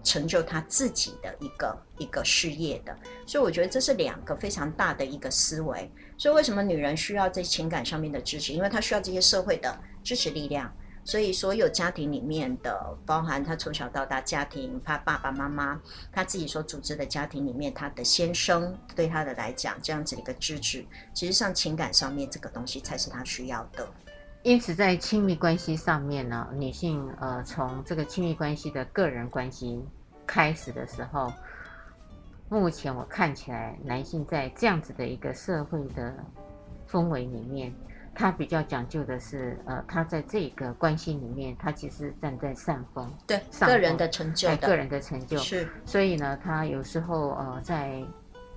[0.02, 5.90] 成就他自己的一个一个事业的，所以我觉得这是两个非常大的一个思维。
[6.18, 8.52] 所以为什么女人需要在情感上面的支持？
[8.52, 10.72] 因为她需要这些社会的支持力量。
[11.04, 15.80] 所以所有家庭里面的，包含她从小到大家庭，她爸爸妈妈，
[16.12, 23.88] 她自己所组织的家庭里面，她的先生对她的来讲，这样子的一个支持，其实上情感上面这个东西才是她需要的。
[24.44, 29.80] 因此，在亲密关系上面呢，女性呃，从这个亲密关系的个人关系
[30.26, 31.32] 开始的时候，
[32.48, 36.12] 目前我看起来，男性在这样子的一个社会的
[36.90, 37.72] 氛围里面，
[38.16, 48.02] 他比较讲究的是，呃，他在这个关系里面，他其实站在上风，对，上风，个人的成就的，个人的成就是，所以呢，他有时候呃，在。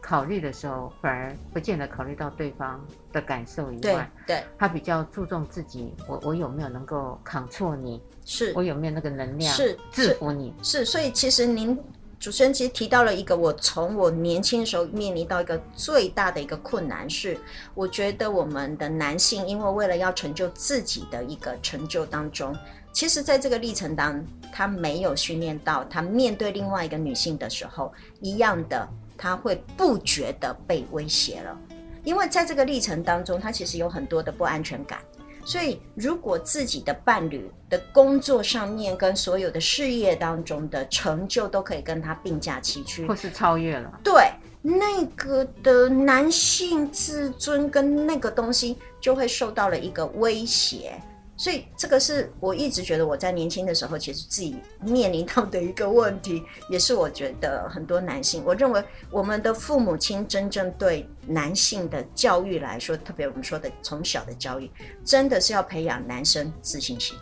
[0.07, 2.79] 考虑的时候，反而不见得考虑到对方
[3.11, 4.43] 的感受以外，对，对。
[4.55, 8.53] 他比较注重自己，我我有没有能够扛错你，是。
[8.55, 11.75] 我有没有那个能量，是制服你，是，是，所以其实您
[12.19, 17.35] 主持人其实提到了一个，我从我年轻的时候面临到一个最大的一个困难是，
[17.73, 22.55] 我觉得我们的男性因为为了要成就自己的一个成就当中，
[22.93, 27.91] 其实在这个历程当中，他没有训练到他面对另外一个女性的时候
[28.21, 28.87] 一样的。
[29.17, 31.57] 他会不觉得被威胁了，
[32.03, 34.99] 因为在这个历程当中，他其实有很多的不安全感。
[35.47, 44.31] 所以，如果自己的伴侣的工作上面跟所有的事业当中的成就都可以跟他并驾齐驱，或是超越了，对
[44.63, 50.99] 那个的男性自尊跟那个东西就会受到了一个威胁。
[51.37, 64.71] 所以这个是我一直觉得我在年轻的时候，其实自己面临到的一个问题，也是我觉得很多男性，我认为我们的父母亲真正对男性的教育来说，特别我们说的从小的教育，
[65.03, 67.17] 真的是要培养男生自信心。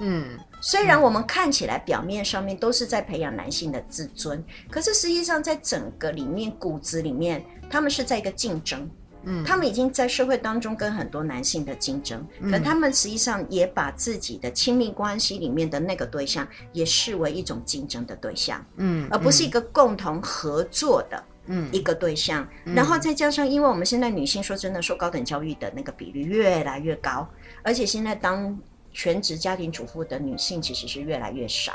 [0.00, 8.90] 嗯，虽然我们看起来表面上面都是在培养男性的自尊，可是实际上在整个里面骨子里面，他们是在一个竞争。
[9.24, 22.74] 嗯，他们已经在社会当中跟很多男性的竞争，嗯，可他们实际上也把自己的亲密关系里面的那个对象也视为一种竞争的对象，嗯，而不是一个共同合作的，嗯，一个对象，嗯。
[22.74, 27.28] 然后再加上，因为我们现在女性说真的，受高等教育的那个比率越来越高，
[27.62, 28.58] 而且现在当
[28.92, 31.74] 全职家庭主妇的女性其实是越来越少。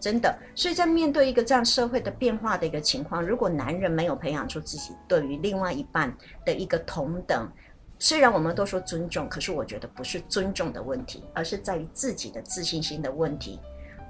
[0.00, 7.50] 真的，所以在面对一个这样社会的变化的一个情况，如果男人没有培养出自己对于另外一半的一个同等，
[7.98, 13.58] 虽然我们都说尊重，可是我觉得不是尊重的问题，而是在于自己的自信心的问题。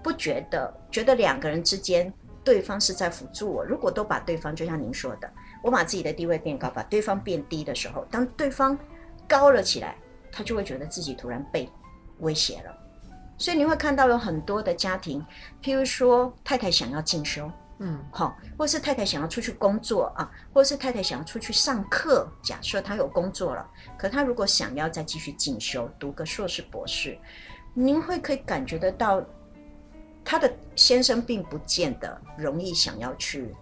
[0.03, 5.31] 不觉得觉得两个人之间对方是在辅助我，如果都把对方就像您说的，
[5.63, 8.77] 我把自己的地位变高，把对方变低的时候，当对方
[9.29, 9.97] 高了起来，
[10.33, 11.69] 他就会觉得自己突然被
[12.19, 12.84] 威胁了。
[13.37, 15.25] 所以你会看到有很多的家庭，
[15.63, 22.29] 譬如说太太想要进修，嗯，好，或是太太想要出去工作啊，或是太太想要出去上课。
[22.43, 23.69] 假设她有工作了，
[23.99, 27.19] 可她如果想要再继续进修，读个硕士、博士，
[27.75, 29.21] 您会可以感觉得到，
[30.25, 33.53] 她的先生并不见得容易想要去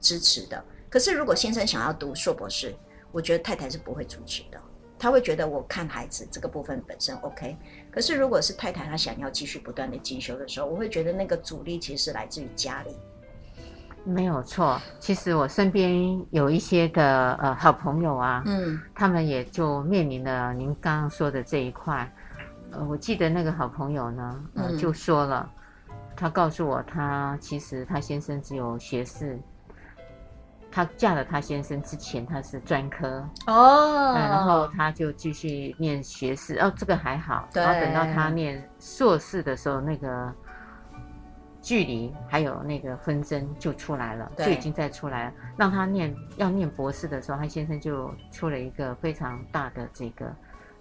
[0.00, 0.64] 支持的。
[0.88, 2.74] 可是如果先生想要读硕博士，
[3.12, 4.58] 我觉得太太是不会阻止的。
[4.98, 7.56] 他会觉得我看孩子这个部分本身 OK。
[7.92, 12.96] 可是如果是太太她想要继续不断的进修的时候，我会觉得那个阻力其实是来自于家里。
[14.04, 22.12] 没有错，其实我身边有一些的呃好朋友啊，嗯，他们也就面临了您刚刚说的这一块。
[22.72, 25.48] 呃，我记得那个好朋友呢，呃，就说了，
[25.88, 29.38] 嗯，他告诉我，他其实他先生只有学士。
[30.72, 37.46] 她嫁了她先生之前，她是专科哦、嗯，然后她就继续念学士哦，这个还好。
[37.52, 40.32] 然后等到她念硕士的时候，那个
[41.60, 45.32] 距离还有那个纷争就出来了，就已经在出来了。
[45.58, 50.34] 让她念要念博士的时候，她先生就出了一个非常大的这个，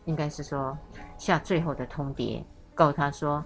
[0.06, 0.78] 应该是说
[1.18, 2.42] 下最后的通牒，
[2.74, 3.44] 告诉她说，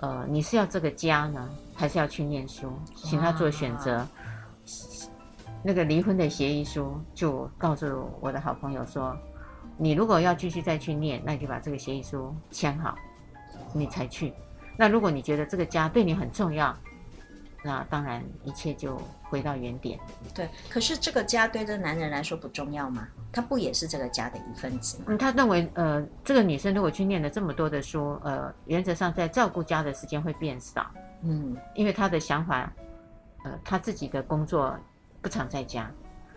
[0.00, 2.72] 呃，你是要这个家呢，还是要去念书？
[2.94, 4.04] 请她做选择。
[5.62, 9.16] 那个离婚的协议书就告诉我的好朋友说
[9.76, 12.96] ：“你如果要继续再去念，那你就把这个协议书签好，
[13.72, 14.32] 你才去。
[14.76, 16.72] 那如果你觉得这个家对你很重要，
[17.64, 19.98] 那当然一切就回到原点。
[20.32, 23.08] 对，可是这个家对这男人来说不重要吗？
[23.32, 25.06] 他不也是这个家的一份子吗？
[25.08, 30.86] 嗯，他认为，呃，这个女生如果去念了这么多的书，呃，原则上在照顾家的时间会变少。
[31.22, 32.72] 嗯，因为他的想法，
[33.44, 34.78] 呃，他自己的工作。”
[35.26, 35.90] 不常在家，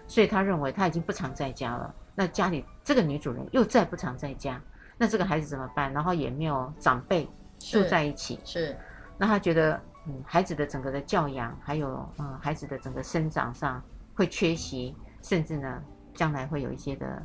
[0.07, 1.93] 所以他认为他已经不常在家了。
[2.15, 4.59] 那家里这个女主人又再不常在家，
[4.97, 5.93] 那这个孩子怎么办？
[5.93, 8.69] 然后也没有长辈住在一起，是。
[8.69, 8.77] 是
[9.15, 13.79] 那他觉得，嗯，孩子的整个的教养，还有嗯，孩子的整个生长上
[14.15, 15.83] 会缺席，甚至呢，
[16.15, 17.21] 将来会有一些的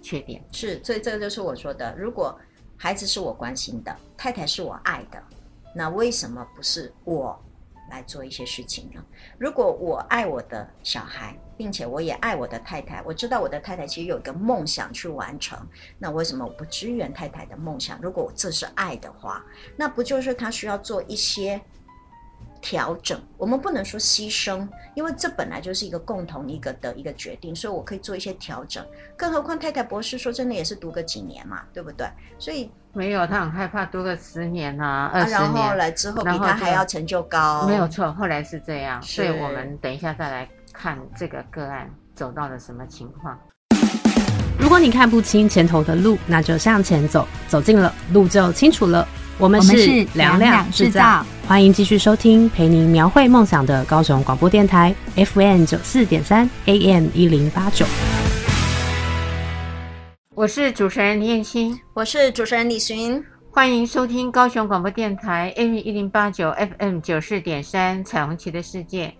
[0.00, 0.40] 缺点。
[0.52, 2.38] 是，所以这个就是我说的，如果
[2.76, 5.20] 孩子是我关心的，太太是我爱的，
[5.74, 7.36] 那为什么不是我？
[7.90, 9.02] 来做一些事情呢？
[9.38, 15.58] 如果我爱我的小孩，并且我也爱我的太太，我知道我的太太其实有一个梦想去完成，
[15.98, 17.98] 那为什么我不支援太太的梦想？
[18.00, 19.44] 如果我这是爱的话，
[19.76, 21.60] 那不就是他需要做一些
[22.60, 23.20] 调整？
[23.36, 28.84] 我们不能说牺牲，因为这本来就是一个共同一个的一个决定，所以我可以做一些调整。
[29.16, 32.06] 更何况太太博士说真的也是读个几年嘛，对不对？
[32.38, 32.70] 所以。
[32.94, 37.64] 没有，他很害怕读个十年啊，二十年，然后来之后比他还要成就高。
[37.68, 43.38] 没有错，后来是这样，所以我们等一下再来看这个个案走到了什么情况。
[44.58, 49.06] 如果你看不清前头的路，那就向前走，走近了路就清楚了。
[49.40, 57.86] 我们是凉凉制造，欢迎继续收听陪您描绘梦想的高雄广播电台 FM 九四点三 AM 一零八九。
[60.34, 63.22] 我是主持人林燕青，我是主持人李寻，
[63.52, 69.14] 欢迎收听高雄广播电台 AM 一零八九 FM 九四点三彩虹旗的世界。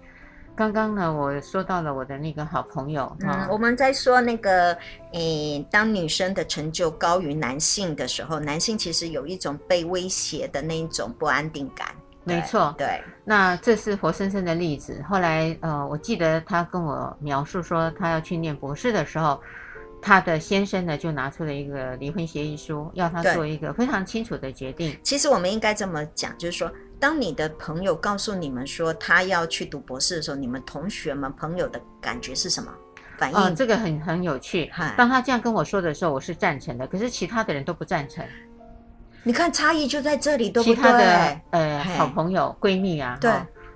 [0.59, 4.77] 刚刚呢，我说到了我的那个好朋友，嗯，哦、我们在说那个，
[5.13, 11.87] 诶，当女生的成就高于男性的时候，男性其实有一种被威胁的那一种不安定感。
[12.25, 15.01] 没错，对，那这是活生生的例子。
[15.09, 19.41] 后来，呃，我记得他跟我描述说，他要去念博士的时候。
[20.01, 24.97] 他的先生呢，就拿出了一个离婚协议书，要他做一个非常清楚的决定。
[25.03, 32.73] 其实我们应该这么讲，就是说，当你的朋友告诉你们说他要去读博士的时候，你们同学们朋友的感觉是什么
[33.17, 33.37] 反应？
[33.37, 34.71] 哦，这个很很有趣。
[34.97, 38.25] 当他这样跟我说的时候，我是赞成的，可是其他的人都不赞成。
[39.23, 40.75] 你看差异就在这里，对不对？
[40.75, 43.31] 其他的呃好朋友闺蜜啊，对，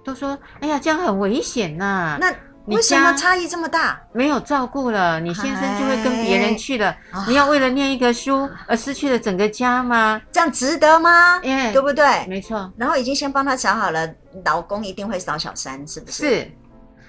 [0.05, 2.19] 都说哎呀这样很危险呐，啊。
[2.21, 2.35] 那
[2.67, 4.01] 为什么差异这么大？
[4.13, 6.91] 没有照顾了，你先生就会跟别人去了。
[7.11, 10.23] 哎、你要为了念一个书而失去了整个家吗？
[10.31, 11.41] 这样值得吗？
[11.43, 12.27] 耶，对不对？
[12.29, 12.73] 没错。
[12.77, 14.09] 然后已经先帮他想好了，
[14.45, 16.29] 老公一定会扫小三，是不是？
[16.29, 16.53] 是。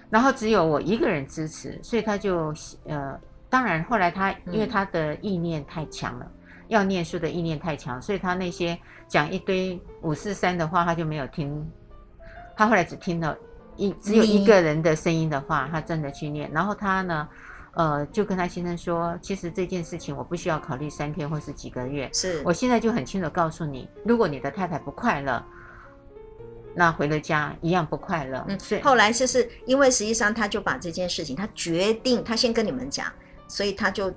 [0.09, 2.53] 然后只有我一个人支持，所以他就
[2.87, 3.15] 呃，
[3.49, 11.71] 当然后来他因为他的意念太强了，嗯、要念书的意念太强，所以他那些讲一堆五四三的话，他就没有听。
[12.55, 13.37] 他后来只听了。
[13.77, 16.49] 一只有一个人的声音的话，他真的去念。
[16.51, 17.27] 然后他呢，
[17.73, 22.10] 呃，就跟他先生说，其实这件事情我不需要考虑三天或是几个月。
[22.13, 25.43] 是我现在就很清楚告诉你，如果你的太太不快乐，
[26.75, 28.45] 那回了家一样不快乐。
[28.48, 33.12] 嗯，所以后来就是因为实际上他就把这件事情，他决定他先跟你们讲，
[33.48, 34.13] 所以他就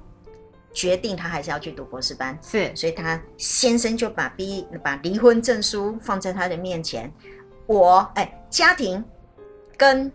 [0.73, 2.39] 决定他还是要去读博士班。
[2.43, 7.13] 是，所以他先生就把逼把离婚证书放在他的面前，
[7.67, 9.03] 我哎家庭。
[9.77, 10.11] 跟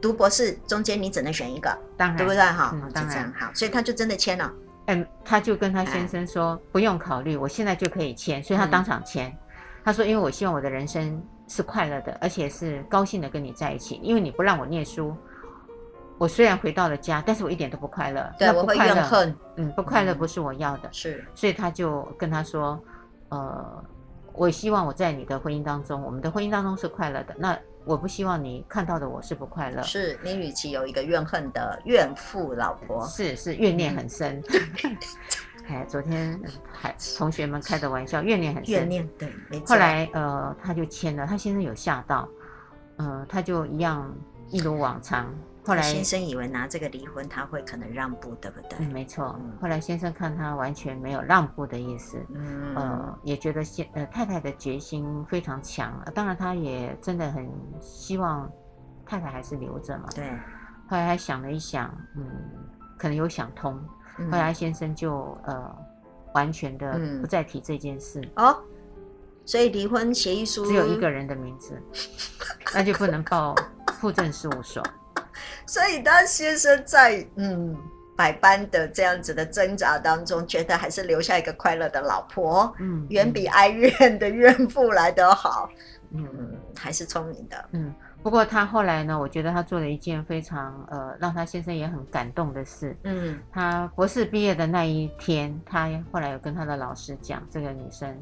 [0.00, 2.40] 读博士中间，你只能选一个，当然对不对？
[2.40, 4.52] 哈、嗯，当然好，所以他就真的签了。
[4.86, 9.28] 嗯，他就跟他先生说，哎、不用考虑，我现在就可以签，所以他当场签。
[9.28, 9.36] 嗯、
[9.84, 15.16] 他说，因为我希望我的人生是快乐的，而且是高兴的跟你在一起，因为你不让我念书，
[16.18, 18.32] 我虽然回到了家，但是我一点都不快乐。
[18.38, 19.34] 对，我会怨恨。
[19.56, 20.88] 嗯，不快乐不是我要的。
[20.92, 22.78] 是，所以他就跟他说，
[23.30, 23.84] 呃，
[24.34, 27.34] 我希望我在你的婚姻当中，我们的婚姻当中是快乐的。
[27.38, 29.80] 那我不希望你看到的我是不快乐。
[29.82, 34.42] 是你与其有一个怨恨的怨妇老婆，是是怨念很深。
[35.68, 36.38] 哎，昨天
[36.72, 38.74] 还同学们开的玩笑，怨念很深。
[38.74, 39.68] 怨念对，没错。
[39.68, 42.28] 后来呃，他就签了，他先生有吓到，
[42.96, 44.12] 呃，他就一样
[44.50, 45.32] 一如往常。
[45.66, 48.78] 后来先生以为拿这个离婚他会可能让步，对不对？
[48.78, 49.38] 嗯，没错。
[49.60, 56.00] 后来先生看他完全没有让步的意思，嗯，呃，也觉得先呃太太的决心非常强。
[56.14, 57.50] 当然，他也真的很
[57.80, 58.50] 希望
[59.04, 60.04] 太太还是留着嘛。
[60.14, 60.30] 对。
[60.88, 62.24] 后来他想了一想，嗯，
[62.96, 63.74] 可能有想通。
[64.30, 65.76] 后来先生就呃
[66.32, 68.20] 完全的不再提这件事。
[68.36, 68.62] 嗯、哦。
[69.44, 71.80] 所以离婚协议书只有一个人的名字，
[72.74, 73.54] 那就不能报
[74.00, 74.82] 户政事务所。
[75.66, 77.76] 所以，当先生在嗯
[78.16, 85.68] 百般的这样子的挣扎当中，觉得还是留下一个快乐的老婆，嗯，远比哀怨的怨妇来得好，
[86.12, 86.24] 嗯，
[86.76, 87.94] 还是聪明的，嗯。
[88.22, 98.12] 不过他后来呢，我觉得他做了一件非常呃让他先生也很感动的事，嗯，他博士毕业的那一天，他后来有跟他的老师讲，这个女生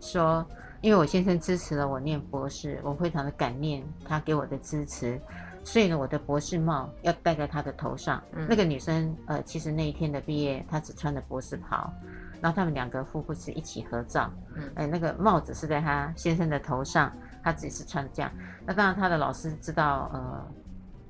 [0.00, 0.46] 说，
[0.84, 5.18] 因为我先生支持了我念博士，我非常的感念他给我的支持。
[5.64, 8.22] 所以呢，我的博士帽要戴在他的头上。
[8.32, 11.90] 嗯、那个女生，呃，其实那一天的毕业，她只穿的博士袍。
[12.38, 14.30] 然后他们两个夫妇是一起合照。
[14.56, 17.10] 嗯，哎，那个帽子是在她先生的头上，
[17.42, 18.30] 她只是穿这样。
[18.66, 20.46] 那当然，她的老师知道，呃，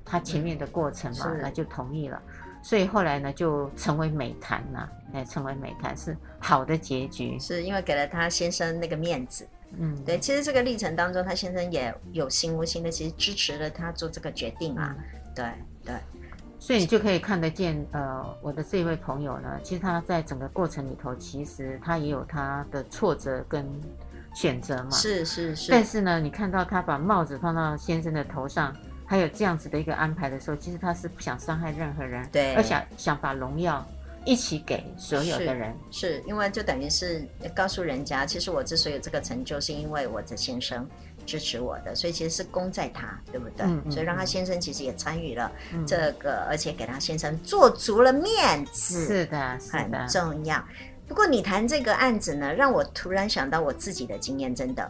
[0.05, 2.17] 她前面的过程嘛，那、嗯、就同意了。
[2.63, 4.89] 所以后来呢，就成为美谈了。
[5.11, 9.45] 哎，成为美谈是好的结局，是因为给了她先生那个面子。
[9.79, 14.95] 嗯，对，其实这个历程当中，他先生也有心无心的，其实支持了他做这个决定啊。
[14.97, 15.03] 嗯、
[15.35, 15.45] 对
[15.85, 15.95] 对，
[16.59, 23.65] 所以你就可以看得见，呃，我的这一位朋友呢，其实他在整个过程里头，其实他也有他的挫折跟
[24.33, 24.91] 选择嘛。
[24.91, 25.71] 是是是。
[25.71, 33.85] 但是呢，你看到他把帽子放到先生的头上，还有这样子的一个安排的时候，其实他是不想伤害任何人，对，而想想把荣耀。
[34.25, 40.87] 一起给所有的人，是，是因为就等于是告诉人家，其实我之所以有这个成就，是因为我的先生
[41.25, 43.65] 支持我的，所以其实是功在他，对不对？
[43.65, 45.51] 嗯嗯、所以让他先生其实也参与了
[45.85, 50.63] 这个，嗯、而且给他先生做足了面子，是的，是的，很重要。
[51.07, 54.89] 不过你谈这个案子呢，让我突然想到我自己的经验，真的。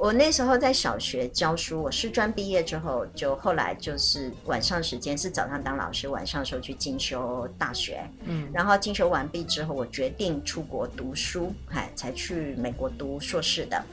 [0.00, 8.00] 我那时候在小学教书，我师专毕业之后，就后来就是晚上时间是早上当老师，晚上时候去进修大学。
[8.24, 13.84] 嗯，然后进修完毕之后，我决定出国读书，哎，才去美国读硕士的。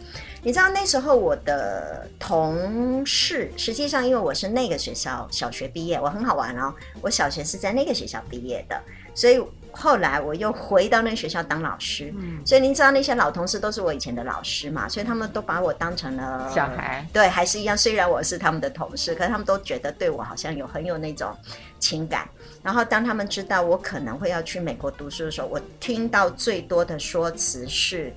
[0.43, 8.81] 你知道那时候我的同事，实际上因为我是那个学校小学毕业，我很好玩哦，我小学是在那个学校毕业的，
[9.13, 9.41] 所以。
[9.79, 17.77] 后来我又回到那个学校当老师，嗯，所以您知道那些老同事都是我以前的老师嘛，所以他们都把我当成了小孩，对，还是一样。
[17.77, 21.31] 虽然我是他们的同事，可是他们都觉得对我好像有很有那种
[21.77, 22.27] 情感。
[22.63, 28.11] 然后当他们知道我可能会要去美国读书的时候，我听到最多的说辞是：“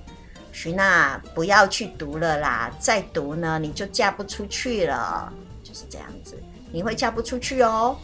[0.51, 5.31] 徐娜，不要去读了啦，再读呢你就嫁不出去了。”
[5.63, 6.35] 就是这样子，
[6.71, 7.97] 你会嫁不出去哦。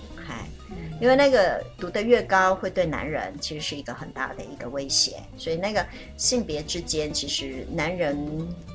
[0.99, 5.85] 因为那个读得越高，会对男人其实是一个很大的一个威胁，所以那个
[6.17, 8.17] 性别之间，其实男人，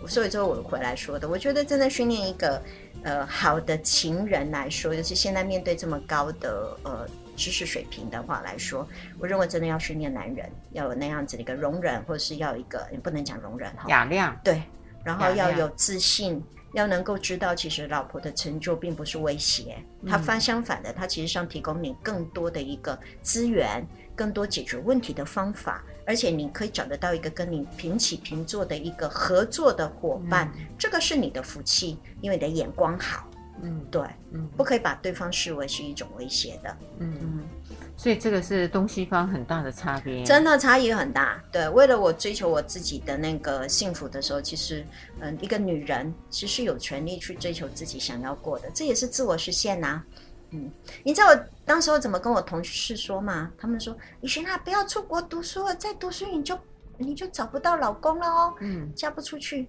[0.06, 2.62] 所以最后我回来说的，我觉得真的训练一个
[3.02, 7.04] 呃好的情人来说，尤其现在面对这么高的呃
[7.42, 8.88] 知识水平的话来说，
[9.18, 14.62] 我认为真的要训练男人要有那样子的一个容忍，或者是要一个你不能讲容忍哈，雅量对，
[15.04, 16.40] 然后要有自信。
[16.74, 19.76] 要能够知道，其实老婆的成就并不是威胁，
[20.08, 23.86] 他反相反的，他其实上提供你更多的一个资源，
[24.16, 33.28] 更多解决问题的方法，而且你可以找得到一个跟你平起平坐的一个合作的伙伴，嗯、这个是你的福气，因为你的眼光好，
[33.62, 34.02] 嗯，对，
[34.32, 37.40] 嗯，不可以把对方视为是一种威胁的，嗯嗯。
[37.96, 41.40] 所以这个是东西方很大的差别，真的差异很大。
[41.52, 44.84] 对，为了我追求我自己的那个幸福的时候，其实，
[45.20, 50.06] 嗯，一个女人其实有权利去追求自己想要过的，这也是自我实现呐、啊。
[50.50, 50.70] 嗯，
[51.04, 53.50] 你知道我当时候怎么跟我同事说吗？
[53.56, 56.58] 他们说：“雨璇啊，不要出国读书了，再读书你就
[56.98, 59.68] 你就找不到老公了哦，嗯，嫁不出去。”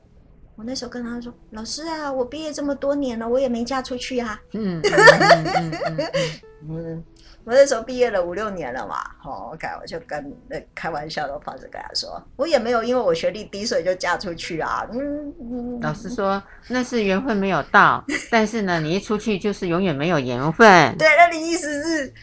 [0.56, 4.80] 我那时候跟他说：“老师啊，我毕业这么多年了，我也没嫁出去啊。”嗯。
[4.84, 6.12] 嗯嗯嗯嗯
[6.70, 7.04] 嗯
[7.46, 14.88] 我那时候毕业了五六年了嘛，好，OK，我就跟那开玩笑的方式跟他说，我也没有因为我学历低所以就嫁出去啊。
[14.94, 18.02] 嗯，嗯，老师说那是缘分没有到，
[18.32, 20.96] 但是呢，你一出去就是永远没有缘分。
[20.98, 22.14] 对，那你意思是，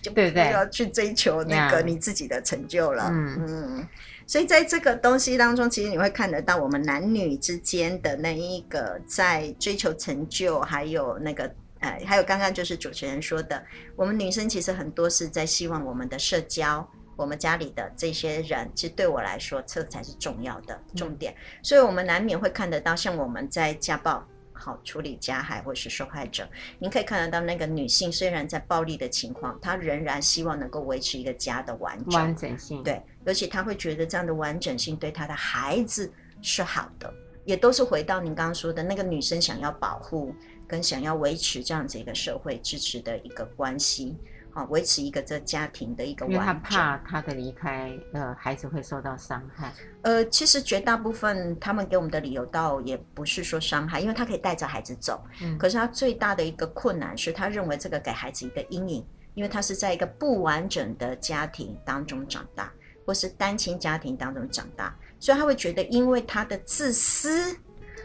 [0.00, 3.10] 就不要去追求那个你自己的成就了。
[3.12, 3.88] 嗯嗯，
[4.30, 13.60] 所以在这个东西当中，其实你会看得到我们男女之间的那一个在追求成就，还有那个呃，还有刚刚就是主持人说的，
[13.96, 16.88] 我们女生其实很多是在希望我们的社交。
[17.16, 21.32] 我们家里的这些人，其实对我来说，这才是重要的重点。
[21.32, 24.24] 嗯、所以，我们难免会看得到，像我们在家暴、
[24.60, 26.46] 好处理加害或是受害者，
[26.78, 32.82] 您可以看得到那个女性，虽然在暴力的情况，她仍然希望能够维持一个家的完整完整性。
[32.82, 37.12] 对，而且她会觉得这样的完整性对她的孩子是好的，
[37.46, 40.34] 也都是回到您刚刚说的那个女生想要保护
[40.68, 44.16] 跟想要维持这样子一个社会支持的一个关系。
[44.52, 46.40] 好，维持一个这家庭的一个完整。
[46.40, 49.72] 因为他怕他的离开，呃，孩子会受到伤害。
[50.02, 55.22] 呃，其实绝大部分他们给我们的理由倒也不是说伤害，因为他可以带着孩子走。
[55.42, 55.56] 嗯。
[55.58, 62.72] 可是他最大的一个困难是他认为这个给孩子一个阴影，因为他是在一个不完整的家庭当中长大，
[63.06, 67.56] 或是单亲家庭当中长大，所以他会觉得因为他的自私，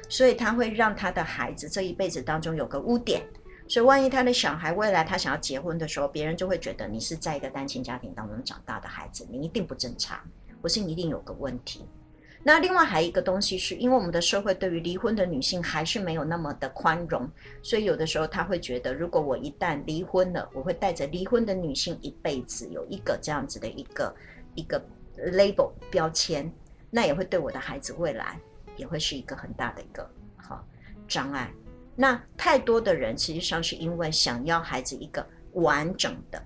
[0.09, 3.25] 所以他会让他的孩子这一辈子当中有个污点。
[3.67, 10.19] 所以，万一他的小孩未来他想要结婚的时候，别人就会觉得你是在一个单亲家庭当中长大的孩子，你一定不正常，
[10.61, 11.85] 或是你一定有个问题。
[12.43, 17.27] 那另外还有一个东西是，因为我们的社会对于离婚的女性还是没有那么的宽容，
[17.63, 24.15] 所以有的时候他会觉得，如果我一旦离婚了，我会带着离婚的女性一辈子有一个这样子的一个
[24.53, 24.79] 一个
[25.17, 26.53] label 标签，
[26.91, 28.39] 那也会对我的孩子未来
[28.77, 30.07] 也会是一个很大的一个
[30.37, 30.63] 好
[31.07, 31.51] 障碍。
[31.95, 36.43] 那太多的人，实际上是因为想要孩子一个完整的，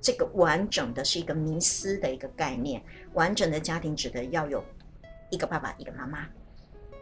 [0.00, 2.80] 这个完整的是一个迷思的一个概念。
[3.14, 4.64] 完整的家庭指的要有
[5.30, 6.26] 一个爸爸，一个妈妈，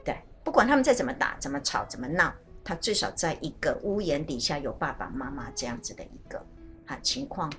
[0.02, 2.32] 对，不管他们再怎么打、怎么吵、怎么闹，
[2.64, 6.42] 他最少在一个屋檐底下有爸爸妈妈这样子的一个
[6.86, 7.52] 啊情况，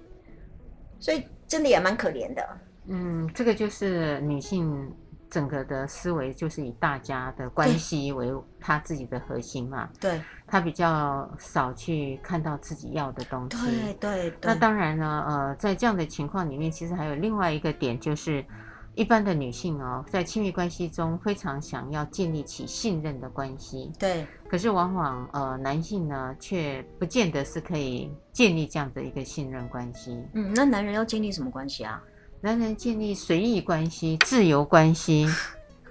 [1.00, 2.58] 所以真的也蛮可怜的。
[2.88, 4.92] 嗯，这个就是女性。
[5.36, 14.38] 整个的思维就是以大家的关系为他自己的核心嘛，对，他比较少去看到自己要的东西，对对，对。
[14.42, 18.46] 那当然呢，呃，在这样的情况里面，其实还有另外一个点，就是
[18.94, 24.26] 一般的女性哦，在亲密关系中非常想要建立起信任的关系，对。
[24.48, 30.26] 可是往往呃，男性呢，却不见得是可以建立这样的一个信任关系。
[30.34, 32.02] 嗯，那男人要建立什么关系啊？
[32.42, 35.28] 男人建立随意关系、自由关系，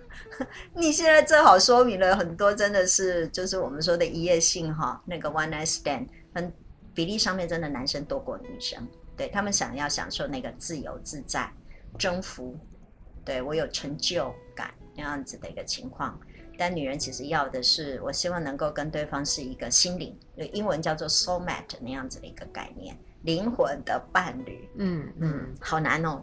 [0.74, 6.53] 你现在正好说明了很多，真的是就是我们说的一夜性哈，那个 one night stand，很
[6.95, 8.86] 比例上面真的男生多过女生，
[9.16, 11.53] 对，他们想要享受那个自由自在、
[11.99, 12.57] 征服，
[13.24, 16.16] 对，我有成就感那样子的一个情况，
[16.57, 20.16] 但女人其实要的是，我希望能够跟对方是一个心灵，
[20.53, 26.22] 英文叫做 soul mate 那样子的一个概念，灵魂的伴侣，嗯嗯，好难哦。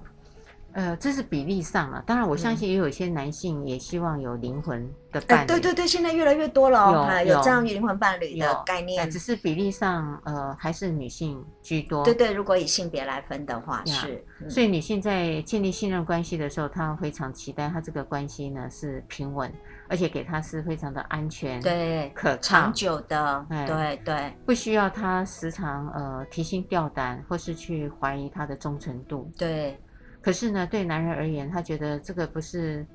[0.73, 5.47] 呃，这是比例上啊，当然我相信也有一些男性也希望有灵魂的伴侣。
[5.47, 9.11] 对对对，现在越来越多了哦，有，有这样灵魂伴侣的概念。
[9.11, 12.05] 只是比例上，呃，还是女性居多。
[12.05, 14.49] 对对，如果以性别来分的话，是、嗯。
[14.49, 19.51] 所以女性在建立信任关系的时候，她非常期待她这个关系呢是平稳，
[19.91, 23.45] 而且给他是非常的安全、对可长久的。
[23.49, 29.29] 对对，对，不需要他时常呃提心吊胆，或是去怀疑他的忠诚度。
[29.37, 29.77] 对。
[30.21, 32.85] 可是呢，对男人而言，他觉得这个不是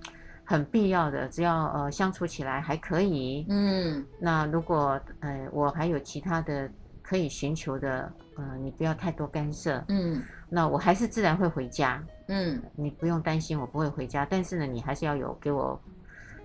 [0.42, 3.44] 很必要的，只要呃相处起来还可以。
[3.50, 6.70] 嗯，那如果呃我还有其他的
[7.02, 9.84] 可以寻求的，呃，你不要太多干涉。
[9.88, 12.02] 嗯，那我还是自然会回家。
[12.28, 15.80] 嗯，你不用担心我不会回家，但是呢，你还是要有给我，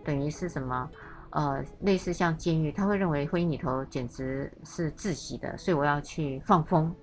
[0.03, 0.89] 等于是什么？
[1.31, 6.93] 呃，类似像监狱，他会认为婚姻里头简直是窒息的，所以我要去放风。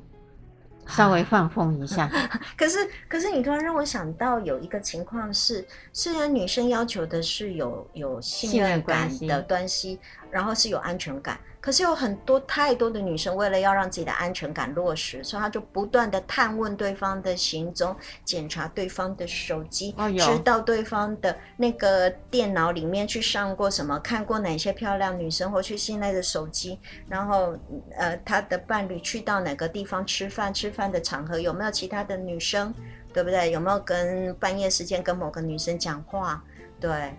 [0.86, 2.10] 稍微放风一下，
[2.56, 2.78] 可是
[3.08, 11.38] 可是你突然让我想到有一个情况是，虽然女生要求的是有有信任感的关系，然后是有安全感。
[11.60, 27.58] 可是有很多太多的女生，为了要让自己的安全感落实，所以她就不断的探问对方的行踪，检查对方的手机，哦，知道对方的那个电脑里面去上过什么，看过哪些漂亮女生或去信赖的手机，然后
[27.96, 32.72] 呃，他的伴侣去到哪个地方吃饭，吃饭的场合有没有其他的女生，
[33.12, 33.50] 对不对？
[33.50, 36.42] 有没有跟半夜时间跟某个女生讲话？
[36.80, 37.12] 对，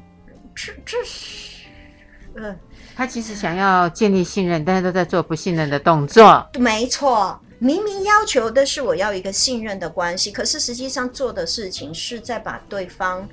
[0.56, 1.68] 这这是，
[2.36, 2.56] 呃。
[3.00, 6.46] 他其实想要建立信任，但是都在做不信任的动作。
[6.60, 13.26] 没错，明明要求的是我要一个信任的关系，可是实际上做的事情是在把对方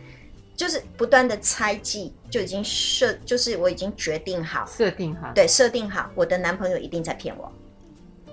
[0.55, 7.53] 就是不断的猜忌，就已经设，就是我已经决定好，设定好，对，设定好，我的男朋友一定在骗我，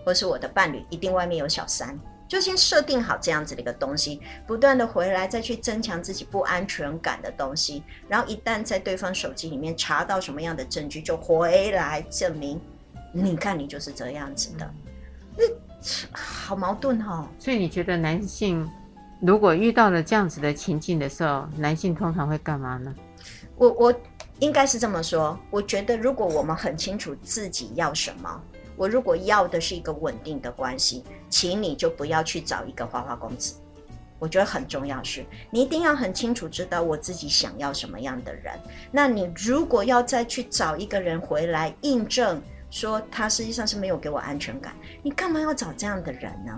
[0.05, 1.97] 或是我的伴侣一定外面有小三，
[2.33, 12.59] 就先设定好这样子的一个东西，不断的回来再去增强自己不安全感的东西，然后一旦在对方手机里面查到什么样的证据，就回来证明，
[13.11, 14.73] 你看你就是这样子的，
[15.37, 15.43] 那
[16.11, 17.27] 好矛盾哦。
[17.37, 18.67] 所以你觉得男性？
[19.21, 22.91] 如果遇到了这样子的情境的时候，男性通常会干嘛呢？
[23.57, 23.93] 我我
[24.39, 28.41] 应该是这么说，我觉得如果我们很清楚自己要什么，
[28.75, 33.55] 我如果要的是一个稳定的关系，请你就不要去找一个花花公子。
[34.19, 38.53] 我觉得很重要是，你一定要很清楚知道我自己想要什么样的人。
[38.89, 46.57] 那你如果要再去找一个人回来印证，说他实际上是没有给我安全感，你干嘛要找这样的人呢？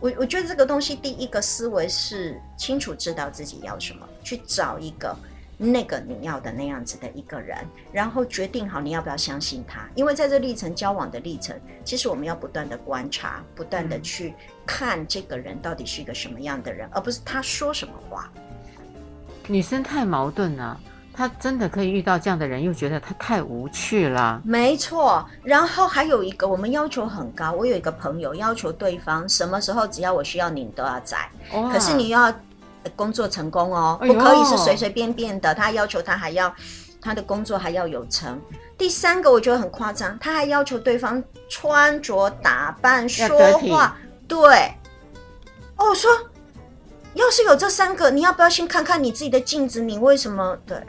[0.00, 5.16] 我我觉得这个东西，第一个思维是清楚知道自己要什么，去找一个
[5.62, 7.58] 那个你要的那样子的一个人，
[7.92, 9.86] 然后决定好你要不要相信他。
[9.94, 11.54] 因为在这历程交往的历程，
[11.84, 14.34] 其实我们要不断的观察，不断的去
[14.64, 18.30] 看这个人到底是一个什么样的人，而不是他说什么话。
[19.46, 20.80] 女生太矛盾了。
[21.12, 24.40] 他真的可以遇到这样的人，又觉得他太无趣了。
[24.42, 27.52] 没错，然后还有一个，我们要求很高。
[27.52, 31.28] 我有一个朋友要求对方什么时候只要我需要你，你都要在。
[31.50, 32.32] 可是你要
[32.96, 35.54] 工作成功哦，不可以是随随便便的。
[35.54, 36.54] 他要求他还要
[37.00, 38.40] 他的工作还要有成。
[38.78, 43.28] 第三个我觉得很夸张，他还要求对方穿着打扮说
[43.58, 43.96] 话。
[44.26, 44.72] 对，
[45.76, 46.10] 哦，我说
[47.14, 49.80] 要是有这三个，你要不要先看看你自己的镜子？
[49.80, 50.80] 你为什么对？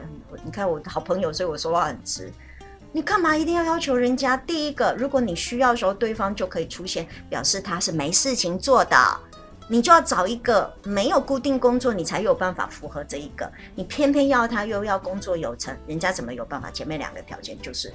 [0.46, 2.32] 你看我的好朋友，所以我说话很直。
[2.94, 4.36] 你干嘛一定要要求人家？
[4.36, 8.98] 第一个，如果你需要的时候，对方就可以出现，表示他是没事情做的。
[9.72, 13.50] 你就要找一个没有固定工作，你才有办法符合这一个。
[13.74, 16.70] 你偏偏要他又要工作有成，人家怎么有办法？
[16.70, 17.94] 前面两个条件就是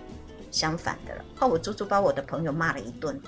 [0.50, 1.22] 相反的了。
[1.36, 3.20] 后我足足把我的朋友骂了一顿。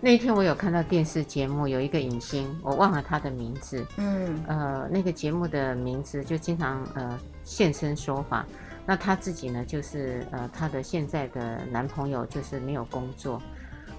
[0.00, 3.86] 那一天我有看到电视节目，有一个影星，我忘了他的名字。
[3.98, 8.46] 嗯，呃，那个节目的名字就经常呃现身说法。
[8.86, 13.42] 那他自己呢，就是呃他的现在的男朋友就是没有工作，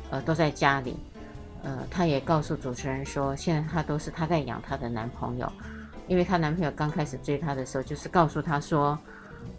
[0.09, 0.97] 呃都在家里。
[1.63, 5.51] 呃，她也告诉主持人说，现在她都是她在养她的男朋友，
[6.07, 8.97] 因为她男朋友刚开始追她的时候，就是告诉她说，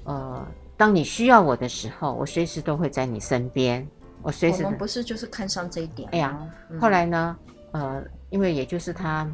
[0.05, 0.47] 呃，
[0.77, 3.87] 当你需要我的时候，我随时都会在你身边。
[4.23, 6.09] 我随时，我们不是就是看上这一点。
[6.13, 6.39] 哎呀，
[6.71, 7.37] 嗯、后来呢，
[7.73, 9.27] 呃，因为也就是她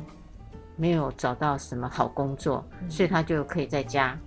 [0.77, 4.19] 没有找到什么好工作，嗯、所以她就可以在家。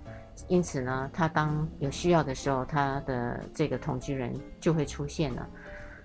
[0.48, 5.46] 因此呢，她当有需要的时候，她的这个同居人就会出现了。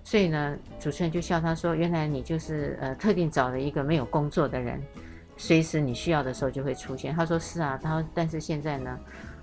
[0.10, 4.82] 所以呢，主持人就笑他说：“原来你就是呃特定找了一个没有工作的人，
[5.38, 8.99] 随时你需要的时候就会出现。”他说：“是啊。”他说：“但是现在呢，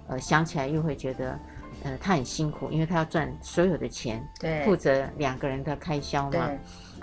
[0.09, 1.39] 呃，想起来又会觉得。”
[1.85, 6.51] 呃，他很辛苦，因为他要赚所有的钱，对，负责两个人的开销嘛，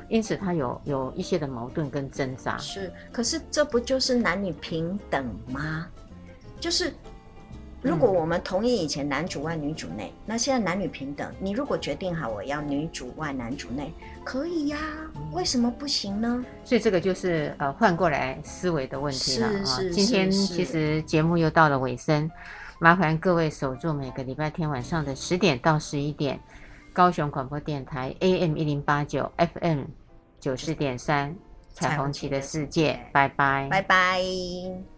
[0.09, 2.57] 因此他有有一些的矛盾跟挣扎。
[2.57, 5.88] 是，可是这不就是男女平等吗？
[6.59, 6.91] 就是
[7.84, 13.92] 如果我们同意以前男主外女主内，嗯，那现在男女平等，你如果决定好我要女主外男主内，
[14.24, 14.78] 可以呀，
[15.34, 16.44] 为什么不行呢？
[16.64, 19.80] 所以这个就是呃换过来思维的问题了啊。
[19.92, 22.32] 今天其实节目又到了尾声。
[22.80, 26.40] 麻烦各位守住每个礼拜天晚上的十点到十一点，
[26.92, 29.84] 高雄广播电台 AM 一零八九 FM
[30.40, 31.36] 九四点三，
[31.74, 34.93] 彩虹旗的世界，拜拜，拜拜。